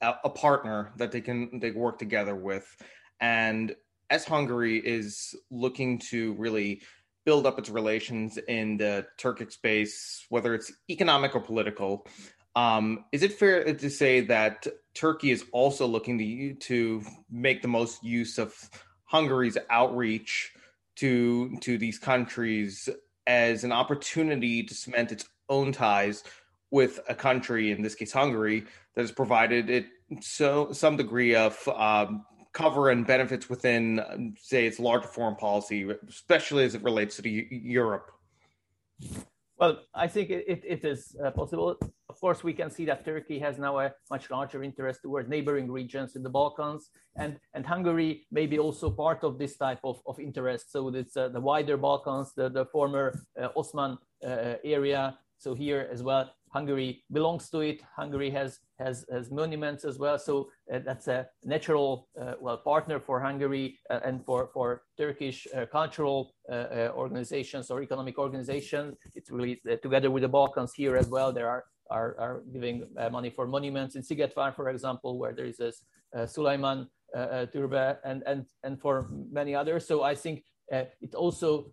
a, 0.00 0.14
a 0.24 0.30
partner 0.30 0.92
that 0.96 1.12
they 1.12 1.20
can 1.20 1.60
they 1.60 1.70
work 1.70 1.98
together 1.98 2.34
with, 2.34 2.66
and 3.20 3.74
as 4.10 4.24
Hungary 4.24 4.78
is 4.78 5.34
looking 5.50 5.98
to 5.98 6.34
really 6.34 6.82
build 7.24 7.46
up 7.46 7.58
its 7.58 7.70
relations 7.70 8.38
in 8.48 8.76
the 8.76 9.06
Turkic 9.18 9.52
space, 9.52 10.24
whether 10.30 10.54
it's 10.54 10.72
economic 10.90 11.34
or 11.34 11.40
political. 11.40 12.06
Um, 12.56 13.04
is 13.12 13.22
it 13.22 13.34
fair 13.34 13.72
to 13.72 13.90
say 13.90 14.22
that 14.22 14.66
Turkey 14.94 15.30
is 15.30 15.44
also 15.52 15.86
looking 15.86 16.18
to 16.18 16.54
to 16.54 17.02
make 17.30 17.62
the 17.62 17.68
most 17.68 18.02
use 18.02 18.38
of 18.38 18.54
Hungary's 19.04 19.56
outreach 19.70 20.52
to 21.00 21.56
to 21.60 21.78
these 21.78 21.98
countries 21.98 22.88
as 23.26 23.64
an 23.64 23.72
opportunity 23.72 24.62
to 24.62 24.74
cement 24.74 25.12
its 25.12 25.28
own 25.48 25.72
ties 25.72 26.24
with 26.70 27.00
a 27.08 27.14
country, 27.14 27.72
in 27.72 27.82
this 27.82 27.94
case 27.94 28.12
Hungary, 28.12 28.64
that 28.94 29.02
has 29.02 29.12
provided 29.12 29.68
it 29.70 29.86
so 30.20 30.72
some 30.72 30.96
degree 30.96 31.34
of 31.34 31.68
um, 31.68 32.24
cover 32.52 32.90
and 32.90 33.06
benefits 33.06 33.48
within, 33.48 34.34
say, 34.40 34.66
its 34.66 34.78
larger 34.78 35.08
foreign 35.08 35.36
policy, 35.36 35.88
especially 36.08 36.64
as 36.64 36.74
it 36.74 36.82
relates 36.82 37.16
to 37.16 37.28
Europe. 37.28 38.10
Well, 39.58 39.80
I 39.94 40.08
think 40.08 40.30
it, 40.30 40.62
it 40.64 40.84
is 40.84 41.16
uh, 41.22 41.30
possible. 41.30 41.78
Of 42.20 42.22
course, 42.28 42.44
we 42.44 42.52
can 42.52 42.70
see 42.70 42.84
that 42.84 43.02
Turkey 43.02 43.38
has 43.38 43.58
now 43.58 43.78
a 43.78 43.92
much 44.10 44.30
larger 44.30 44.62
interest 44.62 45.00
toward 45.00 45.30
neighboring 45.30 45.72
regions 45.72 46.16
in 46.16 46.22
the 46.22 46.28
Balkans, 46.28 46.90
and, 47.16 47.40
and 47.54 47.64
Hungary 47.64 48.26
may 48.30 48.44
be 48.44 48.58
also 48.58 48.90
part 48.90 49.24
of 49.24 49.38
this 49.38 49.56
type 49.56 49.78
of, 49.84 50.02
of 50.06 50.20
interest. 50.20 50.70
So 50.70 50.94
it's 50.94 51.16
uh, 51.16 51.30
the 51.30 51.40
wider 51.40 51.78
Balkans, 51.78 52.34
the, 52.34 52.50
the 52.50 52.66
former 52.66 53.18
uh, 53.40 53.48
Ottoman 53.56 53.96
uh, 54.22 54.56
area. 54.62 55.16
So 55.38 55.54
here 55.54 55.88
as 55.90 56.02
well, 56.02 56.30
Hungary 56.50 57.02
belongs 57.10 57.48
to 57.48 57.60
it. 57.60 57.80
Hungary 57.96 58.28
has 58.28 58.58
has, 58.78 59.06
has 59.10 59.30
monuments 59.30 59.86
as 59.86 59.98
well. 59.98 60.18
So 60.18 60.50
uh, 60.70 60.80
that's 60.84 61.08
a 61.08 61.26
natural 61.42 62.08
uh, 62.20 62.34
well 62.38 62.58
partner 62.58 63.00
for 63.00 63.20
Hungary 63.20 63.78
uh, 63.88 64.00
and 64.04 64.22
for 64.26 64.50
for 64.52 64.82
Turkish 64.98 65.46
cultural 65.72 66.34
organizations 66.50 67.70
or 67.70 67.82
economic 67.82 68.18
organizations. 68.18 68.98
It's 69.14 69.30
really 69.30 69.62
together 69.82 70.10
with 70.10 70.22
the 70.22 70.28
Balkans 70.28 70.74
here 70.74 70.98
as 70.98 71.08
well. 71.08 71.32
There 71.32 71.48
are 71.48 71.64
are, 71.90 72.16
are 72.18 72.42
giving 72.52 72.86
money 73.10 73.30
for 73.30 73.46
monuments 73.46 73.96
in 73.96 74.02
Szigetvár, 74.02 74.54
for 74.54 74.68
example, 74.68 75.18
where 75.18 75.32
there 75.32 75.46
is 75.46 75.56
this 75.56 75.84
Sulaiman 76.26 76.88
Türbe 77.14 77.98
and 78.04 78.22
and 78.26 78.46
and 78.62 78.80
for 78.80 79.08
many 79.30 79.54
others. 79.54 79.86
So 79.86 80.02
I 80.02 80.14
think 80.14 80.44
it 80.70 81.14
also 81.14 81.72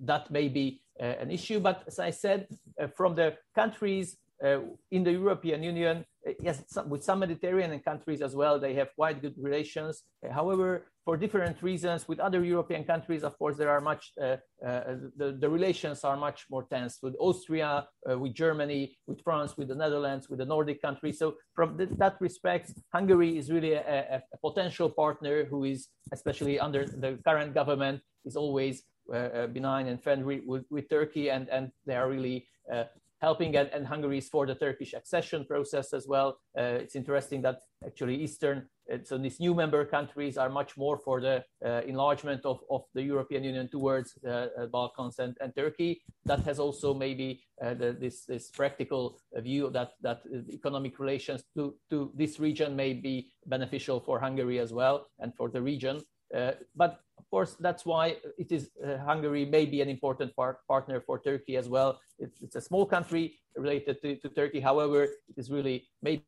that 0.00 0.30
may 0.30 0.48
be 0.48 0.80
uh, 1.00 1.06
an 1.20 1.30
issue. 1.30 1.58
But 1.58 1.82
as 1.86 1.98
I 1.98 2.10
said, 2.10 2.46
uh, 2.80 2.86
from 2.86 3.16
the 3.16 3.34
countries 3.54 4.16
uh, 4.44 4.60
in 4.92 5.02
the 5.02 5.10
European 5.10 5.62
Union, 5.62 6.04
yes, 6.40 6.62
with 6.86 7.04
some 7.04 7.20
Mediterranean 7.20 7.80
countries 7.80 8.20
as 8.22 8.34
well, 8.34 8.58
they 8.58 8.74
have 8.74 8.88
quite 8.94 9.20
good 9.20 9.34
relations. 9.38 10.04
however, 10.30 10.86
for 11.04 11.18
different 11.18 11.62
reasons, 11.62 12.08
with 12.08 12.18
other 12.18 12.42
European 12.42 12.82
countries, 12.84 13.24
of 13.24 13.38
course, 13.38 13.56
there 13.58 13.68
are 13.68 13.80
much 13.80 14.12
uh, 14.20 14.36
uh, 14.66 14.96
the, 15.16 15.36
the 15.38 15.48
relations 15.48 16.02
are 16.02 16.16
much 16.16 16.46
more 16.50 16.64
tense 16.70 16.98
with 17.02 17.14
Austria, 17.20 17.86
uh, 18.10 18.18
with 18.18 18.32
Germany, 18.32 18.96
with 19.06 19.20
France, 19.22 19.56
with 19.58 19.68
the 19.68 19.74
Netherlands, 19.74 20.30
with 20.30 20.38
the 20.38 20.46
Nordic 20.46 20.80
countries. 20.80 21.18
So, 21.18 21.34
from 21.54 21.76
th- 21.76 21.90
that 21.98 22.16
respect, 22.20 22.72
Hungary 22.92 23.36
is 23.36 23.50
really 23.52 23.74
a, 23.74 24.22
a, 24.32 24.38
potential 24.38 24.88
partner 24.88 25.44
who 25.44 25.64
is, 25.64 25.88
especially 26.12 26.58
under 26.58 26.86
the 26.86 27.18
current 27.26 27.52
government, 27.52 28.00
is 28.24 28.36
always 28.36 28.84
uh, 29.12 29.16
uh, 29.16 29.46
benign 29.48 29.88
and 29.88 30.02
friendly 30.02 30.40
with, 30.46 30.64
with 30.70 30.88
Turkey, 30.88 31.28
and, 31.28 31.50
and 31.50 31.70
they 31.84 31.96
are 31.96 32.08
really 32.08 32.48
uh, 32.72 32.84
helping 33.20 33.56
and, 33.56 33.68
and 33.72 33.86
Hungary 33.86 34.18
is 34.18 34.28
for 34.28 34.46
the 34.46 34.54
Turkish 34.54 34.94
accession 34.94 35.44
process 35.44 35.92
as 35.92 36.06
well. 36.06 36.38
Uh, 36.58 36.82
it's 36.82 36.96
interesting 36.96 37.42
that 37.42 37.60
actually 37.84 38.16
Eastern, 38.16 38.68
uh, 38.92 38.98
so 39.02 39.16
these 39.18 39.40
new 39.40 39.54
member 39.54 39.84
countries 39.84 40.36
are 40.36 40.48
much 40.48 40.76
more 40.76 40.98
for 40.98 41.20
the 41.20 41.44
uh, 41.64 41.80
enlargement 41.86 42.44
of, 42.44 42.60
of 42.70 42.82
the 42.94 43.02
European 43.02 43.44
Union 43.44 43.68
towards 43.68 44.14
the 44.22 44.68
Balkans 44.72 45.18
and, 45.18 45.36
and 45.40 45.54
Turkey. 45.54 46.02
That 46.24 46.40
has 46.40 46.58
also 46.58 46.94
maybe 46.94 47.42
the, 47.60 47.96
this, 47.98 48.24
this 48.24 48.50
practical 48.50 49.18
view 49.36 49.70
that, 49.70 49.92
that 50.02 50.22
economic 50.50 50.98
relations 50.98 51.44
to, 51.56 51.74
to 51.90 52.10
this 52.14 52.40
region 52.40 52.76
may 52.76 52.92
be 52.92 53.30
beneficial 53.46 54.00
for 54.00 54.18
Hungary 54.18 54.58
as 54.58 54.72
well 54.72 55.06
and 55.18 55.34
for 55.34 55.48
the 55.48 55.62
region. 55.62 56.00
Uh, 56.34 56.52
but 56.74 57.00
course, 57.34 57.56
that's 57.58 57.84
why 57.84 58.04
it 58.38 58.50
is 58.52 58.70
uh, 58.86 58.98
Hungary 59.10 59.44
may 59.44 59.64
be 59.74 59.78
an 59.84 59.88
important 59.88 60.30
part, 60.36 60.56
partner 60.68 60.98
for 61.00 61.16
Turkey 61.18 61.56
as 61.56 61.68
well. 61.68 61.90
It's, 62.24 62.38
it's 62.44 62.54
a 62.54 62.60
small 62.60 62.86
country 62.86 63.24
related 63.56 64.00
to, 64.02 64.08
to, 64.22 64.28
Turkey. 64.28 64.60
However, 64.60 65.02
it 65.30 65.36
is 65.36 65.50
really 65.50 65.76
maybe 66.00 66.22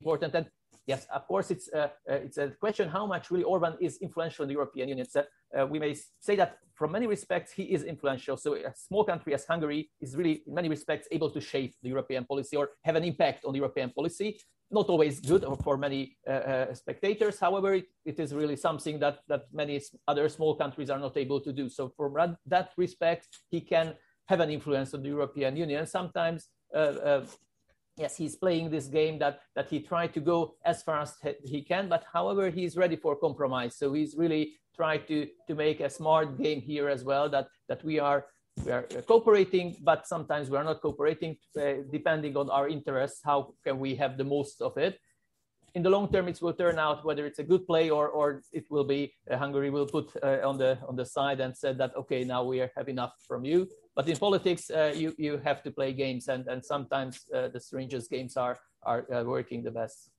important. 0.00 0.34
And 0.34 0.46
yes, 0.86 1.06
of 1.12 1.26
course, 1.26 1.50
it's 1.50 1.68
uh, 1.72 1.88
uh, 2.10 2.14
it's 2.26 2.38
a 2.38 2.48
question 2.48 2.88
how 2.88 3.06
much 3.06 3.30
really 3.30 3.44
Orban 3.44 3.74
is 3.80 3.98
influential 3.98 4.42
in 4.44 4.48
the 4.48 4.54
European 4.54 4.88
Union. 4.88 5.06
Uh, 5.16 5.66
we 5.66 5.78
may 5.78 5.94
say 6.20 6.36
that 6.36 6.58
from 6.74 6.92
many 6.92 7.06
respects 7.06 7.52
he 7.52 7.64
is 7.64 7.84
influential. 7.84 8.36
So 8.36 8.54
a 8.54 8.74
small 8.74 9.04
country 9.04 9.34
as 9.34 9.44
Hungary 9.44 9.90
is 10.00 10.16
really, 10.16 10.42
in 10.46 10.54
many 10.54 10.68
respects, 10.68 11.06
able 11.10 11.30
to 11.30 11.40
shape 11.40 11.74
the 11.82 11.88
European 11.90 12.24
policy 12.24 12.56
or 12.56 12.70
have 12.84 12.96
an 12.96 13.04
impact 13.04 13.44
on 13.44 13.52
the 13.52 13.58
European 13.58 13.90
policy 13.90 14.38
not 14.72 14.88
always 14.88 15.20
good 15.20 15.44
for 15.62 15.76
many 15.76 16.16
uh, 16.26 16.30
uh, 16.30 16.74
spectators. 16.74 17.38
However, 17.38 17.74
it, 17.74 17.86
it 18.04 18.18
is 18.18 18.34
really 18.34 18.56
something 18.56 18.98
that, 19.00 19.18
that 19.28 19.42
many 19.52 19.80
other 20.08 20.28
small 20.28 20.56
countries 20.56 20.88
are 20.90 20.98
not 20.98 21.16
able 21.16 21.40
to 21.40 21.52
do. 21.52 21.68
So 21.68 21.92
from 21.94 22.36
that 22.46 22.70
respect, 22.76 23.28
he 23.50 23.60
can 23.60 23.94
have 24.28 24.40
an 24.40 24.50
influence 24.50 24.94
on 24.94 25.02
the 25.02 25.08
European 25.10 25.56
Union. 25.56 25.86
Sometimes, 25.86 26.48
uh, 26.74 27.20
yes, 27.96 28.16
he's 28.16 28.36
playing 28.36 28.70
this 28.70 28.86
game 28.86 29.18
that, 29.18 29.40
that 29.54 29.68
he 29.68 29.80
tried 29.80 30.14
to 30.14 30.20
go 30.20 30.54
as 30.64 30.82
far 30.82 31.00
as 31.00 31.14
he 31.44 31.62
can, 31.62 31.88
but 31.88 32.04
however, 32.12 32.50
he's 32.50 32.76
ready 32.76 32.96
for 32.96 33.16
compromise. 33.16 33.76
So 33.76 33.92
he's 33.92 34.14
really 34.16 34.54
tried 34.74 35.06
to, 35.08 35.26
to 35.48 35.54
make 35.54 35.80
a 35.80 35.90
smart 35.90 36.38
game 36.38 36.60
here 36.60 36.88
as 36.88 37.04
well, 37.04 37.28
that, 37.30 37.48
that 37.68 37.84
we 37.84 37.98
are 37.98 38.26
we 38.66 38.70
are 38.70 38.82
cooperating, 39.06 39.76
but 39.82 40.06
sometimes 40.06 40.50
we 40.50 40.58
are 40.58 40.64
not 40.64 40.82
cooperating, 40.82 41.38
uh, 41.58 41.74
depending 41.90 42.36
on 42.36 42.50
our 42.50 42.68
interests. 42.68 43.20
How 43.24 43.54
can 43.64 43.78
we 43.78 43.94
have 43.94 44.18
the 44.18 44.24
most 44.24 44.60
of 44.60 44.76
it? 44.76 44.98
In 45.74 45.82
the 45.82 45.88
long 45.88 46.12
term, 46.12 46.28
it 46.28 46.40
will 46.42 46.52
turn 46.52 46.78
out 46.78 47.04
whether 47.04 47.24
it's 47.24 47.38
a 47.38 47.42
good 47.42 47.66
play 47.66 47.88
or, 47.88 48.08
or 48.08 48.42
it 48.52 48.66
will 48.70 48.84
be 48.84 49.14
uh, 49.30 49.38
Hungary 49.38 49.70
will 49.70 49.86
put 49.86 50.12
uh, 50.22 50.40
on 50.44 50.58
the 50.58 50.78
on 50.86 50.96
the 50.96 51.06
side 51.06 51.40
and 51.40 51.56
said 51.56 51.78
that 51.78 51.96
okay, 51.96 52.24
now 52.24 52.44
we 52.44 52.58
have 52.58 52.88
enough 52.88 53.14
from 53.26 53.44
you. 53.44 53.68
But 53.94 54.08
in 54.08 54.16
politics, 54.16 54.70
uh, 54.70 54.92
you 54.94 55.14
you 55.18 55.38
have 55.38 55.62
to 55.62 55.70
play 55.70 55.92
games, 55.92 56.28
and 56.28 56.46
and 56.46 56.64
sometimes 56.64 57.24
uh, 57.34 57.48
the 57.48 57.60
strangest 57.60 58.10
games 58.10 58.36
are 58.36 58.58
are 58.82 59.06
uh, 59.12 59.24
working 59.24 59.62
the 59.62 59.70
best. 59.70 60.10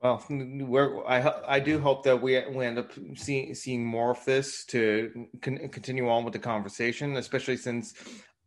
Well, 0.00 1.04
I 1.06 1.56
I 1.56 1.60
do 1.60 1.78
hope 1.78 2.02
that 2.04 2.20
we 2.20 2.42
we 2.48 2.64
end 2.64 2.78
up 2.78 2.92
seeing 3.16 3.54
seeing 3.54 3.84
more 3.84 4.12
of 4.12 4.24
this 4.24 4.64
to 4.66 5.28
con- 5.42 5.68
continue 5.68 6.08
on 6.08 6.24
with 6.24 6.32
the 6.32 6.38
conversation, 6.38 7.16
especially 7.16 7.56
since 7.56 7.94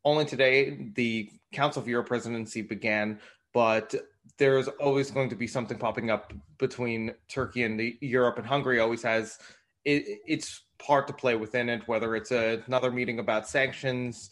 only 0.04 0.26
today 0.26 0.90
the 0.96 1.30
Council 1.52 1.82
of 1.82 1.88
Europe 1.88 2.08
presidency 2.08 2.62
began, 2.62 3.20
but 3.54 3.94
there's 4.40 4.70
always 4.80 5.12
going 5.12 5.30
to 5.30 5.36
be 5.36 5.46
something 5.46 5.78
popping 5.78 6.10
up 6.10 6.34
between 6.58 7.14
Turkey 7.28 7.64
and 7.64 7.80
the 7.80 7.98
Europe 8.02 8.38
and 8.38 8.48
Hungary 8.48 8.80
always 8.80 9.04
has 9.04 9.38
it, 9.86 10.20
its 10.26 10.64
part 10.80 11.08
to 11.08 11.14
play 11.14 11.36
within 11.36 11.70
it, 11.70 11.88
whether 11.88 12.16
it's 12.16 12.32
a, 12.32 12.64
another 12.66 12.90
meeting 12.90 13.20
about 13.20 13.48
sanctions 13.48 14.32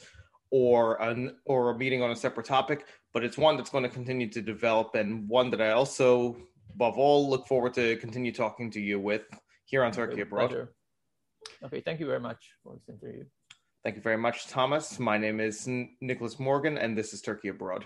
or 0.49 0.99
an 1.01 1.35
or 1.45 1.71
a 1.71 1.77
meeting 1.77 2.01
on 2.01 2.11
a 2.11 2.15
separate 2.15 2.45
topic, 2.45 2.85
but 3.13 3.23
it's 3.23 3.37
one 3.37 3.57
that's 3.57 3.69
going 3.69 3.83
to 3.83 3.89
continue 3.89 4.29
to 4.29 4.41
develop 4.41 4.95
and 4.95 5.27
one 5.27 5.49
that 5.51 5.61
I 5.61 5.71
also, 5.71 6.37
above 6.73 6.97
all, 6.97 7.29
look 7.29 7.45
forward 7.45 7.73
to 7.73 7.97
continue 7.97 8.31
talking 8.31 8.71
to 8.71 8.79
you 8.79 8.99
with 8.99 9.23
here 9.65 9.83
on 9.83 9.91
Turkey 9.91 10.21
Abroad. 10.21 10.49
Pleasure. 10.49 10.73
Okay, 11.63 11.81
thank 11.81 11.99
you 11.99 12.05
very 12.05 12.19
much 12.19 12.53
for 12.63 12.75
this 12.75 12.87
interview. 12.87 13.25
Thank 13.83 13.97
you 13.97 14.01
very 14.01 14.17
much, 14.17 14.47
Thomas. 14.47 14.99
My 14.99 15.17
name 15.17 15.41
is 15.41 15.67
Nicholas 16.01 16.39
Morgan, 16.39 16.77
and 16.77 16.97
this 16.97 17.13
is 17.13 17.21
Turkey 17.21 17.49
Abroad. 17.49 17.85